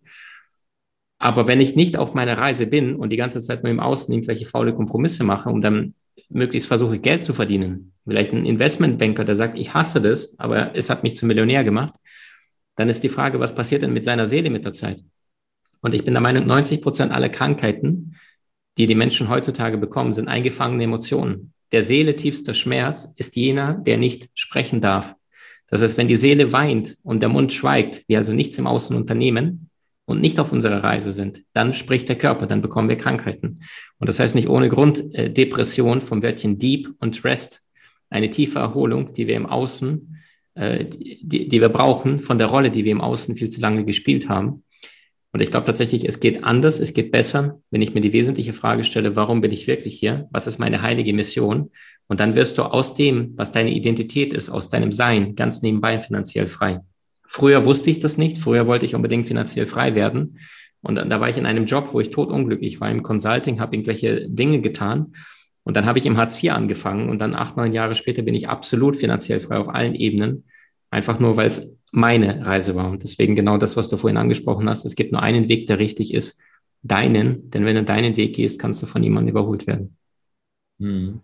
Aber 1.23 1.47
wenn 1.47 1.61
ich 1.61 1.77
nicht 1.77 1.97
auf 1.97 2.15
meiner 2.15 2.37
Reise 2.37 2.67
bin 2.67 2.97
und 2.97 3.11
die 3.11 3.17
ganze 3.17 3.41
Zeit 3.41 3.63
nur 3.63 3.71
im 3.71 3.79
Außen 3.79 4.13
irgendwelche 4.13 4.45
faule 4.45 4.75
Kompromisse 4.75 5.23
mache 5.23 5.51
und 5.51 5.63
dann 5.63 5.95
möglichst 6.29 6.67
versuche, 6.67 6.99
Geld 6.99 7.23
zu 7.23 7.33
verdienen, 7.33 7.93
vielleicht 8.05 8.33
ein 8.33 8.45
Investmentbanker, 8.45 9.25
der 9.25 9.37
sagt, 9.37 9.57
ich 9.57 9.73
hasse 9.73 10.03
das, 10.03 10.37
aber 10.41 10.75
es 10.75 10.91
hat 10.91 11.05
mich 11.05 11.15
zum 11.15 11.29
Millionär 11.29 11.63
gemacht, 11.63 11.95
dann 12.75 12.89
ist 12.89 13.05
die 13.05 13.09
Frage, 13.09 13.39
was 13.39 13.55
passiert 13.55 13.83
denn 13.83 13.93
mit 13.93 14.05
seiner 14.05 14.27
Seele 14.27 14.51
mit 14.51 14.65
der 14.65 14.73
Zeit? 14.73 15.05
Und 15.81 15.95
ich 15.95 16.05
bin 16.05 16.13
der 16.13 16.23
Meinung, 16.23 16.45
90 16.45 16.83
Prozent 16.83 17.13
aller 17.13 17.29
Krankheiten, 17.29 18.17
die 18.77 18.89
die 18.89 18.97
Menschen 18.97 19.29
heutzutage 19.29 19.79
bekommen, 19.79 20.11
sind 20.11 20.27
eingefangene 20.27 20.83
Emotionen. 20.83 21.53
Der 21.71 21.85
Seele 21.85 22.17
tiefster 22.17 22.53
Schmerz 22.53 23.15
ist 23.15 23.37
jener, 23.37 23.75
der 23.75 23.97
nicht 23.97 24.29
sprechen 24.35 24.81
darf. 24.81 25.15
Das 25.69 25.83
heißt, 25.83 25.97
wenn 25.97 26.09
die 26.09 26.17
Seele 26.17 26.53
weint 26.53 26.97
und 27.05 27.21
der 27.21 27.29
Mund 27.29 27.53
schweigt, 27.53 28.03
wir 28.09 28.19
also 28.19 28.33
nichts 28.33 28.59
im 28.59 28.67
Außen 28.67 28.97
unternehmen, 28.97 29.71
und 30.05 30.21
nicht 30.21 30.39
auf 30.39 30.53
unserer 30.53 30.83
Reise 30.83 31.13
sind, 31.13 31.43
dann 31.53 31.75
spricht 31.75 32.09
der 32.09 32.17
Körper, 32.17 32.47
dann 32.47 32.63
bekommen 32.63 32.89
wir 32.89 32.97
Krankheiten. 32.97 33.61
Und 33.99 34.09
das 34.09 34.19
heißt 34.19 34.35
nicht 34.35 34.49
ohne 34.49 34.69
Grund 34.69 35.15
äh, 35.15 35.31
Depression 35.31 36.01
vom 36.01 36.23
Wörtchen 36.23 36.59
Deep 36.59 36.91
und 36.99 37.25
Rest, 37.25 37.67
eine 38.11 38.31
tiefe 38.31 38.59
Erholung, 38.59 39.13
die 39.15 39.27
wir 39.27 39.37
im 39.37 39.47
Außen, 39.47 40.17
äh, 40.55 40.85
die, 40.85 41.49
die 41.49 41.61
wir 41.61 41.69
brauchen 41.69 42.21
von 42.21 42.39
der 42.39 42.49
Rolle, 42.49 42.71
die 42.71 42.85
wir 42.85 42.93
im 42.93 43.01
Außen 43.01 43.37
viel 43.37 43.49
zu 43.49 43.61
lange 43.61 43.85
gespielt 43.85 44.29
haben. 44.29 44.65
Und 45.33 45.41
ich 45.41 45.51
glaube 45.51 45.65
tatsächlich, 45.65 46.05
es 46.05 46.21
geht 46.21 46.45
anders, 46.45 46.79
es 46.79 46.93
geht 46.93 47.11
besser, 47.11 47.61
wenn 47.71 47.81
ich 47.81 47.95
mir 47.95 48.03
die 48.03 48.13
wesentliche 48.13 48.53
Frage 48.53 48.85
stelle, 48.85 49.17
warum 49.17 49.41
bin 49.41 49.51
ich 49.51 49.67
wirklich 49.67 49.99
hier? 49.99 50.29
Was 50.31 50.47
ist 50.47 50.59
meine 50.59 50.83
heilige 50.83 51.15
Mission? 51.15 51.71
Und 52.07 52.21
dann 52.21 52.35
wirst 52.35 52.59
du 52.59 52.65
aus 52.65 52.95
dem, 52.95 53.33
was 53.37 53.53
deine 53.53 53.71
Identität 53.71 54.35
ist, 54.35 54.51
aus 54.51 54.69
deinem 54.69 54.93
Sein, 54.93 55.35
ganz 55.35 55.63
nebenbei 55.63 56.01
finanziell 56.01 56.49
frei. 56.49 56.81
Früher 57.33 57.65
wusste 57.65 57.89
ich 57.89 57.99
das 57.99 58.19
nicht. 58.19 58.37
Früher 58.37 58.67
wollte 58.67 58.85
ich 58.85 58.95
unbedingt 58.95 59.27
finanziell 59.27 59.67
frei 59.67 59.95
werden. 59.95 60.39
Und 60.83 60.97
da 60.97 61.19
war 61.19 61.31
ich 61.31 61.39
in 61.39 61.47
einem 61.47 61.65
Job, 61.65 61.89
wo 61.95 62.01
ich 62.01 62.11
totunglücklich 62.11 62.79
war 62.79 62.91
im 62.91 63.03
Consulting, 63.03 63.59
habe 63.59 63.75
irgendwelche 63.75 64.29
Dinge 64.29 64.61
getan. 64.61 65.15
Und 65.63 65.75
dann 65.79 65.87
habe 65.87 65.99
ich 65.99 66.05
im 66.05 66.19
Hartz 66.19 66.43
IV 66.43 66.53
angefangen 66.53 67.09
und 67.09 67.21
dann 67.23 67.35
acht, 67.35 67.57
neun 67.57 67.73
Jahre 67.73 67.95
später 67.95 68.21
bin 68.21 68.35
ich 68.35 68.51
absolut 68.51 68.97
finanziell 68.97 69.41
frei 69.41 69.57
auf 69.57 69.71
allen 69.71 69.95
Ebenen. 69.95 70.45
Einfach 70.91 71.21
nur, 71.21 71.39
weil 71.39 71.47
es 71.47 71.75
meine 71.91 72.45
Reise 72.45 72.75
war. 72.75 72.91
Und 72.91 73.03
deswegen 73.03 73.35
genau 73.35 73.57
das, 73.57 73.79
was 73.79 73.89
du 73.89 73.97
vorhin 73.97 74.19
angesprochen 74.19 74.69
hast. 74.69 74.85
Es 74.85 74.95
gibt 74.95 75.11
nur 75.13 75.23
einen 75.23 75.49
Weg, 75.49 75.69
der 75.69 75.79
richtig 75.79 76.13
ist. 76.13 76.39
Deinen. 76.83 77.49
Denn 77.49 77.65
wenn 77.65 77.77
du 77.77 77.85
deinen 77.85 78.19
Weg 78.19 78.37
gehst, 78.37 78.61
kannst 78.61 78.83
du 78.83 78.87
von 78.87 79.01
niemandem 79.01 79.31
überholt 79.31 79.67
werden. 79.67 79.97
Hm. 80.79 81.21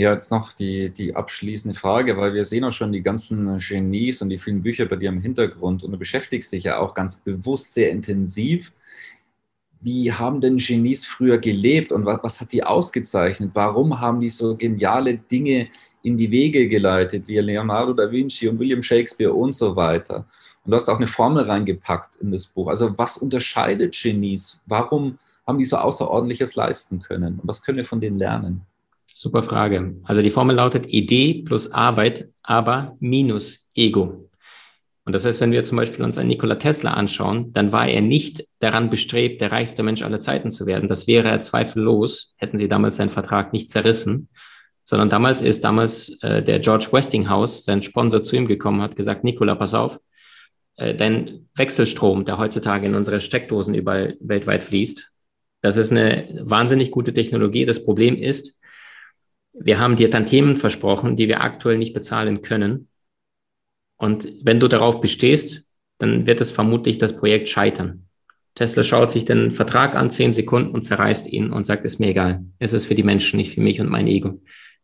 Ja, 0.00 0.12
jetzt 0.12 0.30
noch 0.30 0.54
die, 0.54 0.88
die 0.88 1.14
abschließende 1.14 1.78
Frage, 1.78 2.16
weil 2.16 2.32
wir 2.32 2.46
sehen 2.46 2.64
auch 2.64 2.72
schon 2.72 2.90
die 2.90 3.02
ganzen 3.02 3.58
Genies 3.58 4.22
und 4.22 4.30
die 4.30 4.38
vielen 4.38 4.62
Bücher 4.62 4.86
bei 4.86 4.96
dir 4.96 5.10
im 5.10 5.20
Hintergrund 5.20 5.84
und 5.84 5.92
du 5.92 5.98
beschäftigst 5.98 6.52
dich 6.52 6.64
ja 6.64 6.78
auch 6.78 6.94
ganz 6.94 7.16
bewusst 7.16 7.74
sehr 7.74 7.90
intensiv. 7.90 8.72
Wie 9.82 10.10
haben 10.10 10.40
denn 10.40 10.56
Genies 10.56 11.04
früher 11.04 11.36
gelebt 11.36 11.92
und 11.92 12.06
was, 12.06 12.20
was 12.22 12.40
hat 12.40 12.52
die 12.52 12.64
ausgezeichnet? 12.64 13.50
Warum 13.52 14.00
haben 14.00 14.22
die 14.22 14.30
so 14.30 14.56
geniale 14.56 15.18
Dinge 15.18 15.68
in 16.02 16.16
die 16.16 16.30
Wege 16.30 16.66
geleitet, 16.66 17.28
wie 17.28 17.38
Leonardo 17.38 17.92
da 17.92 18.10
Vinci 18.10 18.48
und 18.48 18.58
William 18.58 18.80
Shakespeare 18.80 19.34
und 19.34 19.54
so 19.54 19.76
weiter? 19.76 20.26
Und 20.64 20.70
du 20.70 20.76
hast 20.76 20.88
auch 20.88 20.96
eine 20.96 21.08
Formel 21.08 21.44
reingepackt 21.44 22.16
in 22.16 22.32
das 22.32 22.46
Buch. 22.46 22.68
Also 22.68 22.96
was 22.96 23.18
unterscheidet 23.18 23.92
Genies? 23.92 24.62
Warum 24.64 25.18
haben 25.46 25.58
die 25.58 25.66
so 25.66 25.76
Außerordentliches 25.76 26.54
leisten 26.54 27.02
können? 27.02 27.38
Und 27.38 27.46
was 27.46 27.62
können 27.62 27.76
wir 27.76 27.84
von 27.84 28.00
denen 28.00 28.18
lernen? 28.18 28.64
Super 29.20 29.42
Frage. 29.42 29.96
Also 30.04 30.22
die 30.22 30.30
Formel 30.30 30.56
lautet 30.56 30.86
Idee 30.86 31.42
plus 31.44 31.72
Arbeit, 31.72 32.30
aber 32.42 32.96
minus 33.00 33.66
Ego. 33.74 34.30
Und 35.04 35.12
das 35.12 35.26
heißt, 35.26 35.42
wenn 35.42 35.52
wir 35.52 35.62
zum 35.62 35.76
Beispiel 35.76 36.02
uns 36.02 36.16
einen 36.16 36.30
Nikola 36.30 36.54
Tesla 36.54 36.94
anschauen, 36.94 37.52
dann 37.52 37.70
war 37.70 37.86
er 37.86 38.00
nicht 38.00 38.46
daran 38.60 38.88
bestrebt, 38.88 39.42
der 39.42 39.52
reichste 39.52 39.82
Mensch 39.82 40.00
aller 40.00 40.20
Zeiten 40.20 40.50
zu 40.50 40.64
werden. 40.64 40.88
Das 40.88 41.06
wäre 41.06 41.28
er 41.28 41.42
zweifellos, 41.42 42.32
hätten 42.38 42.56
sie 42.56 42.66
damals 42.66 42.96
seinen 42.96 43.10
Vertrag 43.10 43.52
nicht 43.52 43.68
zerrissen, 43.68 44.30
sondern 44.84 45.10
damals 45.10 45.42
ist 45.42 45.64
damals 45.64 46.16
äh, 46.22 46.42
der 46.42 46.60
George 46.60 46.88
Westinghouse, 46.90 47.66
sein 47.66 47.82
Sponsor, 47.82 48.22
zu 48.22 48.36
ihm 48.36 48.46
gekommen, 48.46 48.80
hat 48.80 48.96
gesagt, 48.96 49.22
Nikola, 49.22 49.54
pass 49.54 49.74
auf, 49.74 50.00
äh, 50.76 50.94
dein 50.94 51.46
Wechselstrom, 51.56 52.24
der 52.24 52.38
heutzutage 52.38 52.86
in 52.86 52.94
unsere 52.94 53.20
Steckdosen 53.20 53.74
überall 53.74 54.16
weltweit 54.20 54.64
fließt, 54.64 55.10
das 55.62 55.76
ist 55.76 55.90
eine 55.90 56.40
wahnsinnig 56.42 56.90
gute 56.90 57.12
Technologie. 57.12 57.66
Das 57.66 57.84
Problem 57.84 58.16
ist, 58.16 58.58
wir 59.62 59.78
haben 59.78 59.96
dir 59.96 60.08
dann 60.08 60.26
Themen 60.26 60.56
versprochen, 60.56 61.16
die 61.16 61.28
wir 61.28 61.42
aktuell 61.42 61.76
nicht 61.76 61.92
bezahlen 61.92 62.40
können. 62.40 62.88
Und 63.96 64.26
wenn 64.42 64.58
du 64.58 64.68
darauf 64.68 65.00
bestehst, 65.00 65.66
dann 65.98 66.26
wird 66.26 66.40
es 66.40 66.50
vermutlich 66.50 66.96
das 66.96 67.14
Projekt 67.14 67.50
scheitern. 67.50 68.06
Tesla 68.54 68.82
schaut 68.82 69.12
sich 69.12 69.26
den 69.26 69.52
Vertrag 69.52 69.94
an, 69.94 70.10
zehn 70.10 70.32
Sekunden 70.32 70.70
und 70.70 70.82
zerreißt 70.82 71.30
ihn 71.30 71.52
und 71.52 71.66
sagt, 71.66 71.84
ist 71.84 72.00
mir 72.00 72.08
egal. 72.08 72.44
Es 72.58 72.72
ist 72.72 72.86
für 72.86 72.94
die 72.94 73.02
Menschen, 73.02 73.36
nicht 73.36 73.54
für 73.54 73.60
mich 73.60 73.80
und 73.80 73.90
mein 73.90 74.06
Ego. 74.06 74.28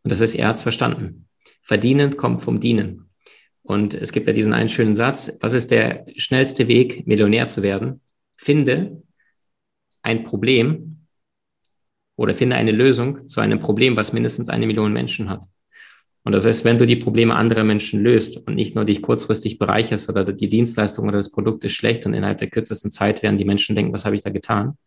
Und 0.03 0.11
das 0.11 0.21
ist, 0.21 0.35
er 0.35 0.47
hat's 0.47 0.61
verstanden. 0.61 1.27
Verdienen 1.63 2.15
kommt 2.15 2.41
vom 2.41 2.59
Dienen. 2.59 3.09
Und 3.63 3.95
es 3.95 4.11
gibt 4.11 4.27
ja 4.27 4.33
diesen 4.33 4.53
einen 4.53 4.69
schönen 4.69 4.95
Satz, 4.95 5.35
was 5.41 5.53
ist 5.53 5.71
der 5.71 6.05
schnellste 6.15 6.67
Weg, 6.67 7.05
Millionär 7.07 7.47
zu 7.47 7.63
werden? 7.63 8.01
Finde 8.37 9.01
ein 10.03 10.23
Problem, 10.23 10.96
oder 12.17 12.35
finde 12.35 12.57
eine 12.57 12.71
Lösung 12.73 13.27
zu 13.29 13.39
einem 13.39 13.59
Problem, 13.59 13.95
was 13.95 14.11
mindestens 14.11 14.49
eine 14.49 14.67
Million 14.67 14.91
Menschen 14.91 15.29
hat. 15.29 15.45
Und 16.23 16.33
das 16.33 16.45
heißt, 16.45 16.65
wenn 16.65 16.77
du 16.77 16.85
die 16.85 16.97
Probleme 16.97 17.33
anderer 17.33 17.63
Menschen 17.63 18.03
löst 18.03 18.35
und 18.35 18.55
nicht 18.55 18.75
nur 18.75 18.83
dich 18.83 19.01
kurzfristig 19.01 19.59
bereicherst 19.59 20.09
oder 20.09 20.25
die 20.25 20.49
Dienstleistung 20.49 21.07
oder 21.07 21.15
das 21.15 21.31
Produkt 21.31 21.63
ist 21.63 21.71
schlecht 21.71 22.05
und 22.05 22.13
innerhalb 22.13 22.39
der 22.39 22.49
kürzesten 22.49 22.91
Zeit 22.91 23.23
werden 23.23 23.37
die 23.37 23.45
Menschen 23.45 23.75
denken, 23.75 23.93
was 23.93 24.03
habe 24.03 24.15
ich 24.15 24.21
da 24.21 24.29
getan? 24.29 24.77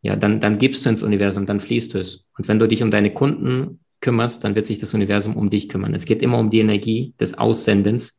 Ja, 0.00 0.16
dann, 0.16 0.40
dann 0.40 0.58
gibst 0.58 0.86
du 0.86 0.88
ins 0.88 1.02
Universum, 1.02 1.44
dann 1.44 1.60
fließt 1.60 1.92
du 1.92 1.98
es. 1.98 2.30
Und 2.38 2.48
wenn 2.48 2.58
du 2.58 2.66
dich 2.66 2.82
um 2.82 2.90
deine 2.90 3.12
Kunden 3.12 3.80
kümmerst, 4.00 4.42
dann 4.42 4.54
wird 4.54 4.64
sich 4.64 4.78
das 4.78 4.94
Universum 4.94 5.36
um 5.36 5.50
dich 5.50 5.68
kümmern. 5.68 5.92
Es 5.92 6.06
geht 6.06 6.22
immer 6.22 6.38
um 6.38 6.48
die 6.48 6.60
Energie 6.60 7.12
des 7.20 7.36
Aussendens, 7.36 8.18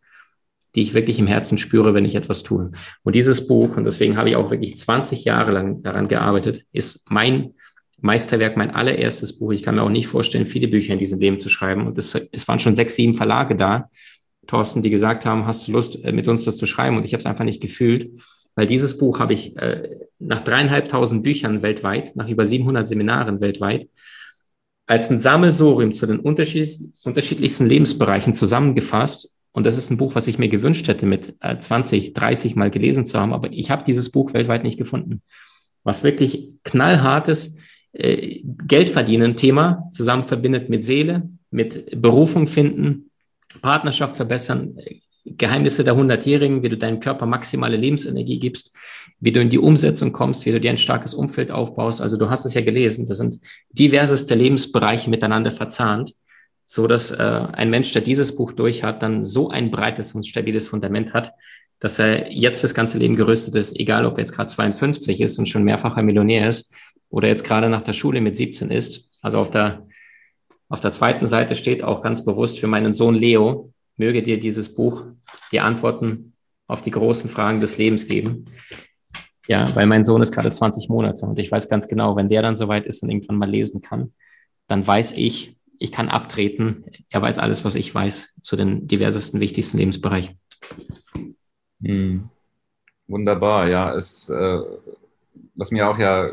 die 0.76 0.84
ich 0.84 0.94
wirklich 0.94 1.18
im 1.18 1.26
Herzen 1.26 1.58
spüre, 1.58 1.96
wenn 1.96 2.06
ich 2.06 2.14
etwas 2.14 2.44
tue. 2.44 2.72
Und 3.02 3.16
dieses 3.16 3.48
Buch, 3.48 3.76
und 3.76 3.86
deswegen 3.86 4.18
habe 4.18 4.30
ich 4.30 4.36
auch 4.36 4.52
wirklich 4.52 4.78
20 4.78 5.26
Jahre 5.26 5.52
lang 5.52 5.82
daran 5.82 6.08
gearbeitet, 6.08 6.64
ist 6.72 7.10
mein 7.10 7.56
Meisterwerk, 8.02 8.58
mein 8.58 8.72
allererstes 8.72 9.38
Buch. 9.38 9.52
Ich 9.52 9.64
kann 9.64 9.76
mir 9.76 9.84
auch 9.84 9.90
nicht 9.90 10.08
vorstellen, 10.08 10.46
viele 10.46 10.68
Bücher 10.68 10.94
in 10.94 11.00
diesem 11.00 11.20
Leben 11.20 11.38
zu 11.38 11.50
schreiben. 11.50 11.88
Und 11.88 11.98
es, 11.98 12.16
es 12.32 12.48
waren 12.48 12.60
schon 12.60 12.76
sechs, 12.76 12.96
sieben 12.96 13.16
Verlage 13.16 13.56
da, 13.56 13.90
Thorsten, 14.48 14.82
die 14.82 14.90
gesagt 14.90 15.26
haben, 15.26 15.46
hast 15.46 15.68
du 15.68 15.72
Lust, 15.72 16.04
äh, 16.04 16.12
mit 16.12 16.28
uns 16.28 16.44
das 16.44 16.58
zu 16.58 16.66
schreiben? 16.66 16.98
Und 16.98 17.06
ich 17.06 17.14
habe 17.14 17.20
es 17.20 17.26
einfach 17.26 17.46
nicht 17.46 17.62
gefühlt, 17.62 18.10
weil 18.56 18.68
dieses 18.68 18.98
Buch 18.98 19.20
habe 19.20 19.34
ich 19.34 19.56
äh, 19.58 19.90
nach 20.20 20.44
dreieinhalbtausend 20.44 21.24
Büchern 21.24 21.62
weltweit, 21.62 22.16
nach 22.16 22.28
über 22.28 22.44
700 22.44 22.88
Seminaren 22.88 23.40
weltweit, 23.40 23.88
als 24.88 25.10
ein 25.10 25.20
Sammelsurium 25.20 25.94
zu 25.94 26.06
den 26.06 26.20
unterschiedlichsten 26.20 27.66
Lebensbereichen 27.66 28.34
zusammengefasst. 28.34 29.32
Und 29.54 29.66
das 29.66 29.78
ist 29.78 29.90
ein 29.90 29.98
Buch, 29.98 30.16
was 30.16 30.28
ich 30.28 30.38
mir 30.38 30.50
gewünscht 30.50 30.88
hätte, 30.88 31.06
mit 31.06 31.36
äh, 31.40 31.58
20, 31.58 32.14
30 32.14 32.56
Mal 32.56 32.72
gelesen 32.72 33.06
zu 33.06 33.20
haben. 33.20 33.32
Aber 33.32 33.52
ich 33.52 33.70
habe 33.72 33.84
dieses 33.86 34.10
Buch 34.10 34.34
weltweit 34.34 34.64
nicht 34.64 34.78
gefunden. 34.78 35.22
Was 35.84 36.04
wirklich 36.04 36.50
knallhartes 36.64 37.58
äh, 37.94 38.42
Geld 38.44 38.90
verdienen 38.90 39.36
Thema 39.36 39.90
zusammen 39.92 40.24
verbindet 40.24 40.70
mit 40.70 40.86
Seele, 40.86 41.30
mit 41.50 42.02
Berufung 42.02 42.48
finden, 42.48 43.12
Partnerschaft 43.62 44.16
verbessern, 44.16 44.78
Geheimnisse 45.26 45.84
der 45.84 45.96
Hundertjährigen, 45.96 46.64
wie 46.64 46.70
du 46.70 46.78
deinem 46.78 47.00
Körper 47.00 47.26
maximale 47.26 47.78
Lebensenergie 47.78 48.40
gibst, 48.40 48.74
wie 49.20 49.32
du 49.32 49.40
in 49.40 49.50
die 49.50 49.60
Umsetzung 49.60 50.14
kommst, 50.14 50.46
wie 50.46 50.52
du 50.52 50.60
dir 50.60 50.72
ein 50.72 50.78
starkes 50.78 51.14
Umfeld 51.14 51.52
aufbaust. 51.52 52.02
Also 52.02 52.18
du 52.18 52.30
hast 52.30 52.46
es 52.46 52.54
ja 52.54 52.62
gelesen, 52.62 53.06
das 53.06 53.18
sind 53.18 53.40
diverseste 53.72 54.34
Lebensbereiche 54.34 55.10
miteinander 55.10 55.52
verzahnt, 55.52 56.14
so 56.66 56.88
dass 56.88 57.12
äh, 57.12 57.18
ein 57.22 57.70
Mensch, 57.70 57.92
der 57.92 58.02
dieses 58.02 58.36
Buch 58.36 58.54
durch 58.54 58.84
hat, 58.84 59.04
dann 59.04 59.22
so 59.22 59.50
ein 59.50 59.70
breites 59.70 60.16
und 60.16 60.26
stabiles 60.26 60.70
Fundament 60.70 61.14
hat, 61.14 61.34
dass 61.80 62.00
er 62.00 62.32
jetzt 62.32 62.60
fürs 62.60 62.74
ganze 62.74 62.98
Leben 62.98 63.16
gerüstet 63.16 63.56
ist, 63.56 63.80
egal 63.80 64.06
ob 64.06 64.18
er 64.18 64.22
jetzt 64.22 64.34
gerade 64.34 64.50
52 64.50 65.22
ist 65.22 65.38
und 65.38 65.50
schon 65.50 65.64
mehrfacher 65.64 66.02
Millionär 66.02 66.48
ist 66.48 66.74
oder 67.12 67.28
jetzt 67.28 67.44
gerade 67.44 67.70
nach 67.70 67.84
der 67.84 67.94
Schule 67.94 68.22
mit 68.22 68.36
17 68.36 68.72
ist. 68.72 69.10
Also 69.22 69.38
auf 69.38 69.52
der 69.52 69.86
auf 70.72 70.80
der 70.80 70.94
zweiten 70.94 71.28
Seite 71.28 71.56
steht 71.56 71.84
auch 71.84 72.02
ganz 72.02 72.24
bewusst 72.24 72.58
für 72.60 72.68
meinen 72.68 72.94
Sohn 72.94 73.14
Leo, 73.14 73.74
möge 73.98 74.24
dir 74.24 74.40
dieses 74.40 74.74
Buch 74.74 75.04
die 75.52 75.60
Antworten 75.60 76.34
auf 76.66 76.82
die 76.82 76.92
großen 76.92 77.30
Fragen 77.30 77.60
des 77.60 77.78
Lebens 77.78 78.08
geben. 78.08 78.46
Ja, 79.48 79.76
weil 79.76 79.86
mein 79.86 80.06
Sohn 80.06 80.22
ist 80.22 80.32
gerade 80.32 80.50
20 80.50 80.88
Monate 80.88 81.26
und 81.26 81.38
ich 81.40 81.52
weiß 81.52 81.68
ganz 81.68 81.90
genau, 81.90 82.16
wenn 82.16 82.30
der 82.30 82.42
dann 82.42 82.56
soweit 82.56 82.86
ist 82.86 83.04
und 83.04 83.10
irgendwann 83.10 83.36
mal 83.36 83.50
lesen 83.50 83.82
kann, 83.82 84.14
dann 84.68 84.88
weiß 84.88 85.12
ich, 85.18 85.58
ich 85.78 85.92
kann 85.92 86.08
abtreten. 86.08 86.86
Er 87.10 87.22
weiß 87.22 87.38
alles, 87.38 87.66
was 87.66 87.76
ich 87.76 87.94
weiß 87.94 88.36
zu 88.42 88.56
den 88.56 88.88
diversesten, 88.88 89.42
wichtigsten 89.42 89.78
Lebensbereichen. 89.78 90.40
Hm. 91.84 92.30
Wunderbar, 93.08 93.68
ja. 93.68 93.94
Es, 93.94 94.30
äh, 94.30 94.60
was 95.56 95.72
mir 95.72 95.90
auch 95.90 95.98
ja 95.98 96.30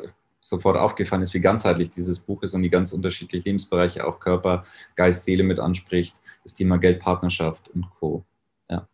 sofort 0.48 0.76
aufgefallen 0.76 1.22
ist, 1.22 1.34
wie 1.34 1.40
ganzheitlich 1.40 1.90
dieses 1.90 2.18
Buch 2.20 2.42
ist 2.42 2.54
und 2.54 2.62
die 2.62 2.70
ganz 2.70 2.92
unterschiedlichen 2.92 3.44
Lebensbereiche, 3.44 4.06
auch 4.06 4.18
Körper, 4.20 4.64
Geist, 4.96 5.24
Seele 5.24 5.42
mit 5.42 5.61
anspricht, 5.61 6.16
das 6.42 6.54
Thema 6.54 6.78
Geld, 6.78 7.00
Partnerschaft 7.00 7.68
und 7.68 7.88
Co. 7.98 8.24
Ja. 8.70 8.88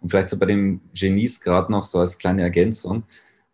Und 0.00 0.10
vielleicht 0.10 0.28
so 0.28 0.38
bei 0.38 0.46
dem 0.46 0.80
Genies 0.94 1.40
gerade 1.40 1.70
noch 1.72 1.86
so 1.86 1.98
als 1.98 2.18
kleine 2.18 2.42
Ergänzung, 2.42 3.04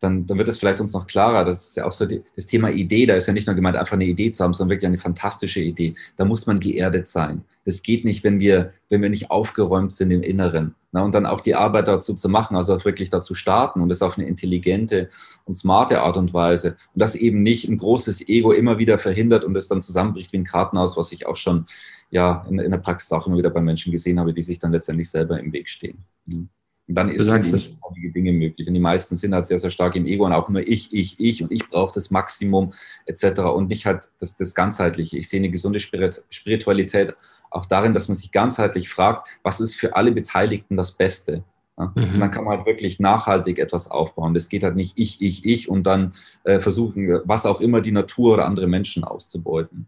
dann, 0.04 0.26
dann 0.26 0.38
wird 0.38 0.48
es 0.48 0.58
vielleicht 0.58 0.80
uns 0.80 0.92
noch 0.92 1.06
klarer. 1.06 1.44
Das 1.44 1.66
ist 1.66 1.76
ja 1.76 1.86
auch 1.86 1.92
so 1.92 2.04
die, 2.04 2.22
das 2.36 2.46
Thema 2.46 2.70
Idee. 2.70 3.06
Da 3.06 3.14
ist 3.14 3.26
ja 3.26 3.32
nicht 3.32 3.46
nur 3.46 3.56
gemeint, 3.56 3.76
einfach 3.76 3.94
eine 3.94 4.04
Idee 4.04 4.30
zu 4.30 4.44
haben, 4.44 4.52
sondern 4.52 4.74
wirklich 4.74 4.86
eine 4.86 4.98
fantastische 4.98 5.60
Idee. 5.60 5.94
Da 6.16 6.24
muss 6.24 6.46
man 6.46 6.60
geerdet 6.60 7.08
sein. 7.08 7.44
Das 7.64 7.82
geht 7.82 8.04
nicht, 8.04 8.22
wenn 8.22 8.38
wir, 8.38 8.70
wenn 8.90 9.00
wir 9.00 9.08
nicht 9.08 9.30
aufgeräumt 9.30 9.92
sind 9.92 10.10
im 10.10 10.22
Inneren. 10.22 10.74
Na, 10.92 11.02
und 11.02 11.14
dann 11.14 11.26
auch 11.26 11.40
die 11.40 11.54
Arbeit 11.54 11.88
dazu 11.88 12.14
zu 12.14 12.28
machen, 12.28 12.54
also 12.54 12.76
auch 12.76 12.84
wirklich 12.84 13.08
dazu 13.08 13.34
starten 13.34 13.80
und 13.80 13.88
das 13.88 14.02
auf 14.02 14.16
eine 14.16 14.28
intelligente 14.28 15.08
und 15.44 15.54
smarte 15.54 16.00
Art 16.02 16.16
und 16.16 16.34
Weise. 16.34 16.76
Und 16.94 17.00
das 17.00 17.16
eben 17.16 17.42
nicht 17.42 17.68
ein 17.68 17.78
großes 17.78 18.28
Ego 18.28 18.52
immer 18.52 18.78
wieder 18.78 18.98
verhindert 18.98 19.44
und 19.44 19.56
es 19.56 19.66
dann 19.66 19.80
zusammenbricht 19.80 20.32
wie 20.32 20.38
ein 20.38 20.44
Kartenhaus, 20.44 20.96
was 20.96 21.10
ich 21.10 21.26
auch 21.26 21.36
schon 21.36 21.64
ja, 22.10 22.46
in, 22.48 22.60
in 22.60 22.70
der 22.70 22.78
Praxis 22.78 23.10
auch 23.10 23.26
immer 23.26 23.38
wieder 23.38 23.50
bei 23.50 23.60
Menschen 23.60 23.90
gesehen 23.90 24.20
habe, 24.20 24.32
die 24.32 24.42
sich 24.42 24.60
dann 24.60 24.70
letztendlich 24.70 25.10
selber 25.10 25.40
im 25.40 25.52
Weg 25.52 25.68
stehen. 25.68 26.04
Mhm. 26.26 26.48
Dann 26.86 27.08
ist 27.08 27.28
einige 27.28 28.12
Dinge 28.12 28.32
möglich. 28.32 28.68
Und 28.68 28.74
die 28.74 28.80
meisten 28.80 29.16
sind 29.16 29.32
halt 29.34 29.46
sehr, 29.46 29.58
sehr 29.58 29.70
stark 29.70 29.96
im 29.96 30.06
Ego 30.06 30.26
und 30.26 30.32
auch 30.32 30.50
nur 30.50 30.66
ich, 30.66 30.92
ich, 30.92 31.18
ich 31.18 31.42
und 31.42 31.50
ich 31.50 31.66
brauche 31.68 31.94
das 31.94 32.10
Maximum 32.10 32.74
etc. 33.06 33.40
und 33.40 33.68
nicht 33.68 33.86
halt 33.86 34.10
das, 34.18 34.36
das 34.36 34.54
Ganzheitliche. 34.54 35.16
Ich 35.16 35.28
sehe 35.28 35.40
eine 35.40 35.50
gesunde 35.50 35.80
Spiritualität 35.80 37.14
auch 37.50 37.64
darin, 37.64 37.94
dass 37.94 38.08
man 38.08 38.16
sich 38.16 38.32
ganzheitlich 38.32 38.88
fragt, 38.88 39.28
was 39.42 39.60
ist 39.60 39.76
für 39.76 39.96
alle 39.96 40.12
Beteiligten 40.12 40.76
das 40.76 40.92
Beste? 40.92 41.44
Ja? 41.78 41.92
Mhm. 41.94 42.14
Und 42.14 42.20
dann 42.20 42.30
kann 42.30 42.44
man 42.44 42.58
halt 42.58 42.66
wirklich 42.66 43.00
nachhaltig 43.00 43.58
etwas 43.58 43.90
aufbauen. 43.90 44.34
Das 44.34 44.48
geht 44.48 44.62
halt 44.62 44.76
nicht 44.76 44.98
ich, 44.98 45.22
ich, 45.22 45.46
ich 45.46 45.68
und 45.68 45.86
dann 45.86 46.14
äh, 46.44 46.60
versuchen, 46.60 47.20
was 47.24 47.46
auch 47.46 47.60
immer 47.60 47.80
die 47.80 47.92
Natur 47.92 48.34
oder 48.34 48.46
andere 48.46 48.66
Menschen 48.66 49.04
auszubeuten. 49.04 49.86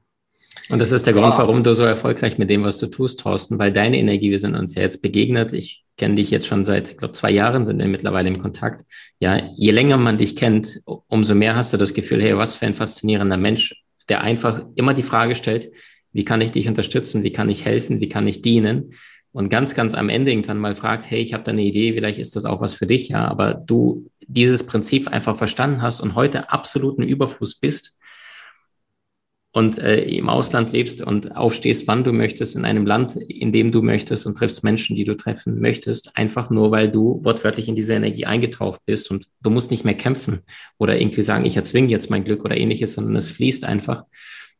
Und 0.68 0.80
das 0.80 0.90
ist 0.90 1.06
der 1.06 1.14
Grund, 1.14 1.38
warum 1.38 1.62
du 1.62 1.74
so 1.74 1.84
erfolgreich 1.84 2.38
mit 2.38 2.50
dem, 2.50 2.64
was 2.64 2.78
du 2.78 2.88
tust, 2.88 3.20
Thorsten, 3.20 3.58
weil 3.58 3.72
deine 3.72 3.98
Energie, 3.98 4.32
wir 4.32 4.38
sind 4.40 4.56
uns 4.56 4.74
ja 4.74 4.82
jetzt 4.82 5.00
begegnet. 5.00 5.52
Ich 5.52 5.84
kenne 5.96 6.16
dich 6.16 6.30
jetzt 6.30 6.46
schon 6.46 6.64
seit, 6.64 6.90
ich 6.90 6.96
glaube, 6.96 7.14
zwei 7.14 7.30
Jahren 7.30 7.64
sind 7.64 7.78
wir 7.78 7.86
mittlerweile 7.86 8.28
im 8.28 8.40
Kontakt. 8.40 8.84
Ja, 9.20 9.40
je 9.54 9.70
länger 9.70 9.96
man 9.96 10.18
dich 10.18 10.34
kennt, 10.34 10.80
umso 10.84 11.36
mehr 11.36 11.54
hast 11.54 11.72
du 11.72 11.76
das 11.76 11.94
Gefühl, 11.94 12.20
hey, 12.20 12.36
was 12.36 12.56
für 12.56 12.66
ein 12.66 12.74
faszinierender 12.74 13.36
Mensch, 13.36 13.84
der 14.08 14.22
einfach 14.22 14.64
immer 14.74 14.92
die 14.92 15.04
Frage 15.04 15.36
stellt, 15.36 15.70
wie 16.12 16.24
kann 16.24 16.40
ich 16.40 16.50
dich 16.50 16.66
unterstützen, 16.66 17.22
wie 17.22 17.32
kann 17.32 17.48
ich 17.48 17.64
helfen, 17.64 18.00
wie 18.00 18.08
kann 18.08 18.26
ich 18.26 18.42
dienen? 18.42 18.94
Und 19.30 19.50
ganz, 19.50 19.74
ganz 19.74 19.94
am 19.94 20.08
Ende 20.08 20.32
irgendwann 20.32 20.58
mal 20.58 20.74
fragt, 20.74 21.08
hey, 21.08 21.20
ich 21.20 21.32
habe 21.32 21.44
da 21.44 21.52
eine 21.52 21.62
Idee, 21.62 21.92
vielleicht 21.92 22.18
ist 22.18 22.34
das 22.34 22.44
auch 22.44 22.60
was 22.60 22.74
für 22.74 22.86
dich, 22.86 23.10
ja, 23.10 23.28
aber 23.28 23.54
du 23.54 24.10
dieses 24.26 24.64
Prinzip 24.64 25.08
einfach 25.08 25.36
verstanden 25.36 25.82
hast 25.82 26.00
und 26.00 26.14
heute 26.14 26.50
absoluten 26.50 27.02
Überfluss 27.02 27.54
bist 27.54 27.95
und 29.56 29.78
äh, 29.78 30.02
im 30.02 30.28
Ausland 30.28 30.72
lebst 30.72 31.00
und 31.00 31.34
aufstehst, 31.34 31.88
wann 31.88 32.04
du 32.04 32.12
möchtest, 32.12 32.56
in 32.56 32.66
einem 32.66 32.84
Land, 32.84 33.16
in 33.16 33.52
dem 33.52 33.72
du 33.72 33.80
möchtest 33.80 34.26
und 34.26 34.36
triffst 34.36 34.62
Menschen, 34.62 34.96
die 34.96 35.06
du 35.06 35.16
treffen 35.16 35.62
möchtest, 35.62 36.14
einfach 36.14 36.50
nur, 36.50 36.72
weil 36.72 36.90
du 36.90 37.24
wortwörtlich 37.24 37.66
in 37.66 37.74
diese 37.74 37.94
Energie 37.94 38.26
eingetaucht 38.26 38.82
bist 38.84 39.10
und 39.10 39.28
du 39.40 39.48
musst 39.48 39.70
nicht 39.70 39.82
mehr 39.82 39.94
kämpfen 39.94 40.42
oder 40.76 41.00
irgendwie 41.00 41.22
sagen, 41.22 41.46
ich 41.46 41.56
erzwinge 41.56 41.88
jetzt 41.88 42.10
mein 42.10 42.24
Glück 42.24 42.44
oder 42.44 42.54
ähnliches, 42.54 42.92
sondern 42.92 43.16
es 43.16 43.30
fließt 43.30 43.64
einfach. 43.64 44.04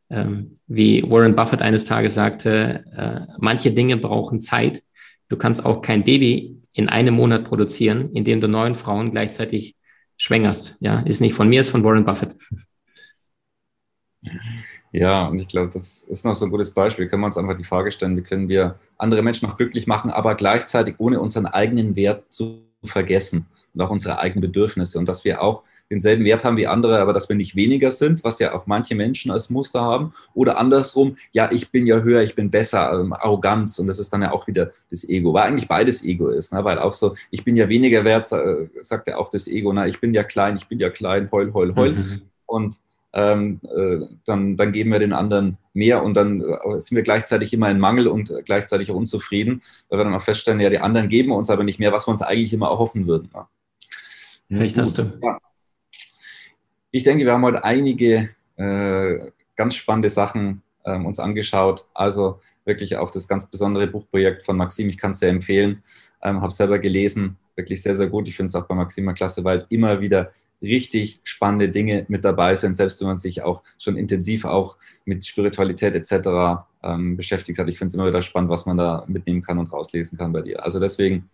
Ähm, 0.09 0.57
wie 0.67 1.03
Warren 1.03 1.37
Buffett 1.37 1.61
eines 1.61 1.85
Tages 1.85 2.15
sagte, 2.15 2.83
äh, 2.97 3.33
manche 3.39 3.73
Dinge 3.73 3.99
brauchen 3.99 4.41
Zeit. 4.41 4.83
Du 5.29 5.37
kannst 5.37 5.67
auch 5.67 5.83
kein 5.83 6.05
Baby 6.05 6.57
in 6.73 6.89
einem 6.89 7.17
Monat 7.17 7.45
produzieren, 7.45 8.13
indem 8.15 8.41
du 8.41 8.49
neun 8.49 8.75
Frauen 8.75 9.11
gleichzeitig 9.11 9.77
schwängerst. 10.17 10.79
Ja, 10.81 11.01
ist 11.01 11.21
nicht 11.21 11.35
von 11.35 11.51
mir, 11.51 11.61
ist 11.61 11.69
von 11.69 11.85
Warren 11.85 12.07
Buffett. 12.07 12.35
Ja, 14.97 15.27
und 15.27 15.39
ich 15.39 15.49
glaube, 15.49 15.69
das 15.75 16.05
ist 16.05 16.25
noch 16.25 16.35
so 16.35 16.47
ein 16.47 16.51
gutes 16.51 16.71
Beispiel. 16.71 17.07
Können 17.07 17.21
wir 17.21 17.27
uns 17.27 17.37
einfach 17.37 17.57
die 17.57 17.65
Frage 17.65 17.93
stellen, 17.93 18.17
wie 18.17 18.23
können 18.23 18.49
wir 18.49 18.77
andere 18.97 19.21
Menschen 19.21 19.47
noch 19.47 19.59
glücklich 19.59 19.87
machen, 19.87 20.11
aber 20.11 20.35
gleichzeitig 20.35 20.95
ohne 20.97 21.21
unseren 21.21 21.45
eigenen 21.45 21.97
Wert 21.97 22.25
zu 22.33 22.63
vergessen 22.83 23.45
und 23.75 23.83
auch 23.83 23.91
unsere 23.91 24.19
eigenen 24.21 24.41
Bedürfnisse 24.41 24.99
und 24.99 25.07
dass 25.07 25.23
wir 25.23 25.43
auch 25.43 25.65
denselben 25.91 26.25
Wert 26.25 26.47
haben 26.47 26.57
wie 26.57 26.67
andere, 26.67 26.99
aber 26.99 27.13
dass 27.13 27.29
wir 27.29 27.37
nicht 27.37 27.55
weniger 27.57 27.91
sind, 27.91 28.25
was 28.25 28.39
ja 28.39 28.55
auch 28.55 28.67
manche 28.67 28.95
Menschen 28.95 29.31
als 29.31 29.51
Muster 29.51 29.83
haben 29.83 30.15
oder 30.33 30.57
andersrum, 30.57 31.17
ja, 31.33 31.51
ich 31.53 31.71
bin 31.71 31.87
ja 31.87 31.99
höher, 31.99 32.23
ich 32.23 32.35
bin 32.35 32.51
besser, 32.51 32.99
ähm, 32.99 33.13
Arroganz 33.13 33.79
und 33.79 33.89
das 33.89 33.99
ist 33.99 34.15
dann 34.15 34.23
ja 34.23 34.33
auch 34.33 34.47
wieder 34.47 34.71
das 34.91 35.07
Ego, 35.07 35.35
weil 35.35 35.43
eigentlich 35.43 35.69
beides 35.69 36.05
Ego 36.05 36.31
ist, 36.31 36.55
ne? 36.55 36.65
weil 36.65 36.79
auch 36.79 36.95
so, 36.95 37.15
ich 37.31 37.45
bin 37.45 37.55
ja 37.55 37.69
weniger 37.69 38.03
wert, 38.05 38.29
sagt 38.29 39.09
ja 39.09 39.19
auch 39.19 39.29
das 39.29 39.47
Ego, 39.47 39.75
na, 39.75 39.87
ich 39.87 40.01
bin 40.01 40.15
ja 40.15 40.23
klein, 40.23 40.57
ich 40.57 40.69
bin 40.69 40.79
ja 40.79 40.89
klein, 40.89 41.29
heul, 41.31 41.53
heul, 41.53 41.75
heul 41.75 41.93
mhm. 41.93 42.23
und 42.47 42.81
ähm, 43.17 43.61
äh, 43.75 44.07
dann, 44.27 44.57
dann 44.57 44.73
geben 44.73 44.93
wir 44.93 44.99
den 44.99 45.15
anderen 45.15 45.57
mehr 45.73 46.03
und 46.03 46.15
dann 46.15 46.43
äh, 46.43 46.79
sind 46.79 46.97
wir 46.97 47.03
gleichzeitig 47.03 47.53
immer 47.55 47.71
in 47.71 47.81
Mangel 47.81 48.09
und 48.09 48.31
gleichzeitig 48.45 48.91
auch 48.91 48.97
unzufrieden, 48.97 49.63
weil 49.89 49.99
wir 49.99 50.05
dann 50.05 50.15
auch 50.15 50.21
feststellen, 50.21 50.61
ja, 50.61 50.69
die 50.69 50.79
anderen 50.79 51.09
geben 51.09 51.33
uns 51.33 51.49
aber 51.49 51.65
nicht 51.65 51.79
mehr, 51.79 51.93
was 51.93 52.07
wir 52.07 52.13
uns 52.13 52.21
eigentlich 52.21 52.53
immer 52.53 52.69
erhoffen 52.69 53.09
würden. 53.09 53.31
Ja. 53.33 53.49
Recht 54.51 54.77
hast 54.77 54.99
du. 54.99 55.19
Ja. 55.23 55.39
Ich 56.91 57.05
denke, 57.05 57.25
wir 57.25 57.33
haben 57.33 57.45
heute 57.45 57.65
einige 57.65 58.29
äh, 58.57 59.31
ganz 59.57 59.75
spannende 59.75 60.11
Sachen 60.11 60.63
äh, 60.85 60.99
uns 60.99 61.19
angeschaut. 61.19 61.87
Also 61.95 62.41
wirklich 62.67 62.97
auch 62.97 63.11
das 63.11 63.27
ganz 63.27 63.51
besondere 63.51 63.87
Buchprojekt 63.87 64.45
von 64.45 64.59
Maxim. 64.59 64.91
Ich 64.91 64.99
kann 64.99 65.13
es 65.13 65.21
sehr 65.21 65.31
empfehlen. 65.31 65.83
Ähm, 66.23 66.43
habe 66.43 66.53
selber 66.53 66.79
gelesen. 66.79 67.39
Wirklich 67.55 67.83
sehr, 67.83 67.95
sehr 67.95 68.09
gut. 68.09 68.29
Ich 68.29 68.37
finde 68.37 68.49
es 68.49 68.55
auch 68.55 68.67
bei 68.67 68.75
Maxima 68.75 69.15
klasse, 69.15 69.43
weil 69.43 69.65
immer 69.71 70.01
wieder 70.01 70.33
richtig 70.63 71.21
spannende 71.25 71.69
Dinge 71.69 72.07
mit 72.09 72.25
dabei 72.25 72.55
sind, 72.55 72.75
selbst 72.75 73.01
wenn 73.01 73.09
man 73.09 73.17
sich 73.17 73.43
auch 73.43 73.63
schon 73.79 73.97
intensiv 73.97 74.45
auch 74.45 74.77
mit 75.05 75.25
Spiritualität 75.25 75.95
etc. 75.95 76.65
Ähm, 76.83 77.17
beschäftigt 77.17 77.59
hat. 77.59 77.69
Ich 77.69 77.79
finde 77.79 77.89
es 77.89 77.95
immer 77.95 78.07
wieder 78.07 78.23
spannend, 78.23 78.51
was 78.51 78.67
man 78.67 78.77
da 78.77 79.05
mitnehmen 79.07 79.43
kann 79.43 79.59
und 79.59 79.73
rauslesen 79.73 80.19
kann 80.19 80.33
bei 80.33 80.43
dir. 80.43 80.63
Also 80.65 80.81
deswegen 80.81 81.29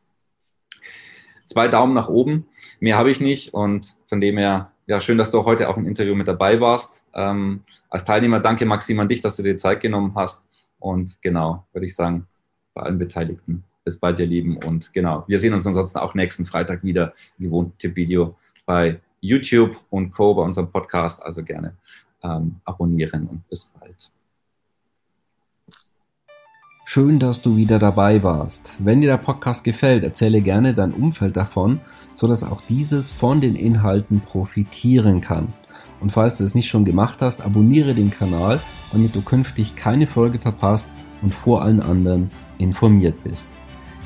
zwei 1.46 1.68
Daumen 1.68 1.94
nach 1.94 2.08
oben. 2.08 2.46
Mehr 2.80 2.96
habe 2.96 3.10
ich 3.10 3.20
nicht 3.20 3.54
und 3.54 3.94
von 4.06 4.20
dem 4.20 4.38
her, 4.38 4.72
ja, 4.86 5.00
schön, 5.00 5.18
dass 5.18 5.30
du 5.30 5.44
heute 5.44 5.68
auch 5.68 5.76
im 5.76 5.86
Interview 5.86 6.14
mit 6.14 6.28
dabei 6.28 6.60
warst. 6.60 7.04
Ähm, 7.14 7.62
als 7.88 8.04
Teilnehmer 8.04 8.40
danke 8.40 8.66
Maxim 8.66 8.98
an 9.00 9.08
dich, 9.08 9.20
dass 9.20 9.36
du 9.36 9.42
dir 9.42 9.56
Zeit 9.56 9.80
genommen 9.80 10.12
hast 10.16 10.48
Und 10.78 11.20
genau, 11.22 11.66
würde 11.72 11.86
ich 11.86 11.94
sagen, 11.94 12.26
bei 12.74 12.82
allen 12.82 12.98
Beteiligten 12.98 13.64
bis 13.84 13.98
bald, 13.98 14.18
ihr 14.18 14.26
Lieben. 14.26 14.56
Und 14.56 14.92
genau, 14.92 15.24
wir 15.26 15.38
sehen 15.38 15.54
uns 15.54 15.66
ansonsten 15.66 15.98
auch 15.98 16.14
nächsten 16.14 16.46
Freitag 16.46 16.82
wieder, 16.84 17.14
gewohnt 17.38 17.78
Tipp-Video 17.78 18.36
bei 18.66 19.00
YouTube 19.22 19.80
und 19.88 20.10
Co. 20.10 20.34
bei 20.34 20.42
unserem 20.42 20.70
Podcast. 20.70 21.22
Also 21.22 21.42
gerne 21.42 21.76
ähm, 22.22 22.56
abonnieren 22.64 23.26
und 23.28 23.48
bis 23.48 23.64
bald. 23.64 24.10
Schön, 26.84 27.20
dass 27.20 27.40
du 27.40 27.56
wieder 27.56 27.78
dabei 27.78 28.22
warst. 28.22 28.74
Wenn 28.78 29.00
dir 29.00 29.06
der 29.06 29.16
Podcast 29.16 29.64
gefällt, 29.64 30.04
erzähle 30.04 30.42
gerne 30.42 30.74
dein 30.74 30.92
Umfeld 30.92 31.36
davon, 31.36 31.80
sodass 32.12 32.42
auch 32.42 32.60
dieses 32.60 33.12
von 33.12 33.40
den 33.40 33.54
Inhalten 33.54 34.20
profitieren 34.20 35.20
kann. 35.20 35.54
Und 36.00 36.10
falls 36.10 36.38
du 36.38 36.44
es 36.44 36.56
nicht 36.56 36.68
schon 36.68 36.84
gemacht 36.84 37.22
hast, 37.22 37.40
abonniere 37.40 37.94
den 37.94 38.10
Kanal, 38.10 38.60
damit 38.90 39.14
du 39.14 39.22
künftig 39.22 39.76
keine 39.76 40.08
Folge 40.08 40.40
verpasst 40.40 40.88
und 41.22 41.32
vor 41.32 41.62
allen 41.62 41.80
anderen 41.80 42.28
informiert 42.58 43.22
bist. 43.22 43.50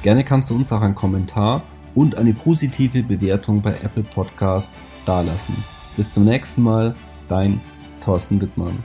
Gerne 0.02 0.22
kannst 0.22 0.50
du 0.50 0.54
uns 0.54 0.70
auch 0.70 0.82
einen 0.82 0.94
Kommentar 0.94 1.62
und 1.94 2.16
eine 2.16 2.34
positive 2.34 3.02
Bewertung 3.02 3.62
bei 3.62 3.72
Apple 3.82 4.04
Podcast 4.04 4.70
dalassen. 5.06 5.56
Bis 5.96 6.12
zum 6.12 6.24
nächsten 6.24 6.62
Mal, 6.62 6.94
dein 7.28 7.60
Thorsten 8.04 8.40
Wittmann. 8.40 8.76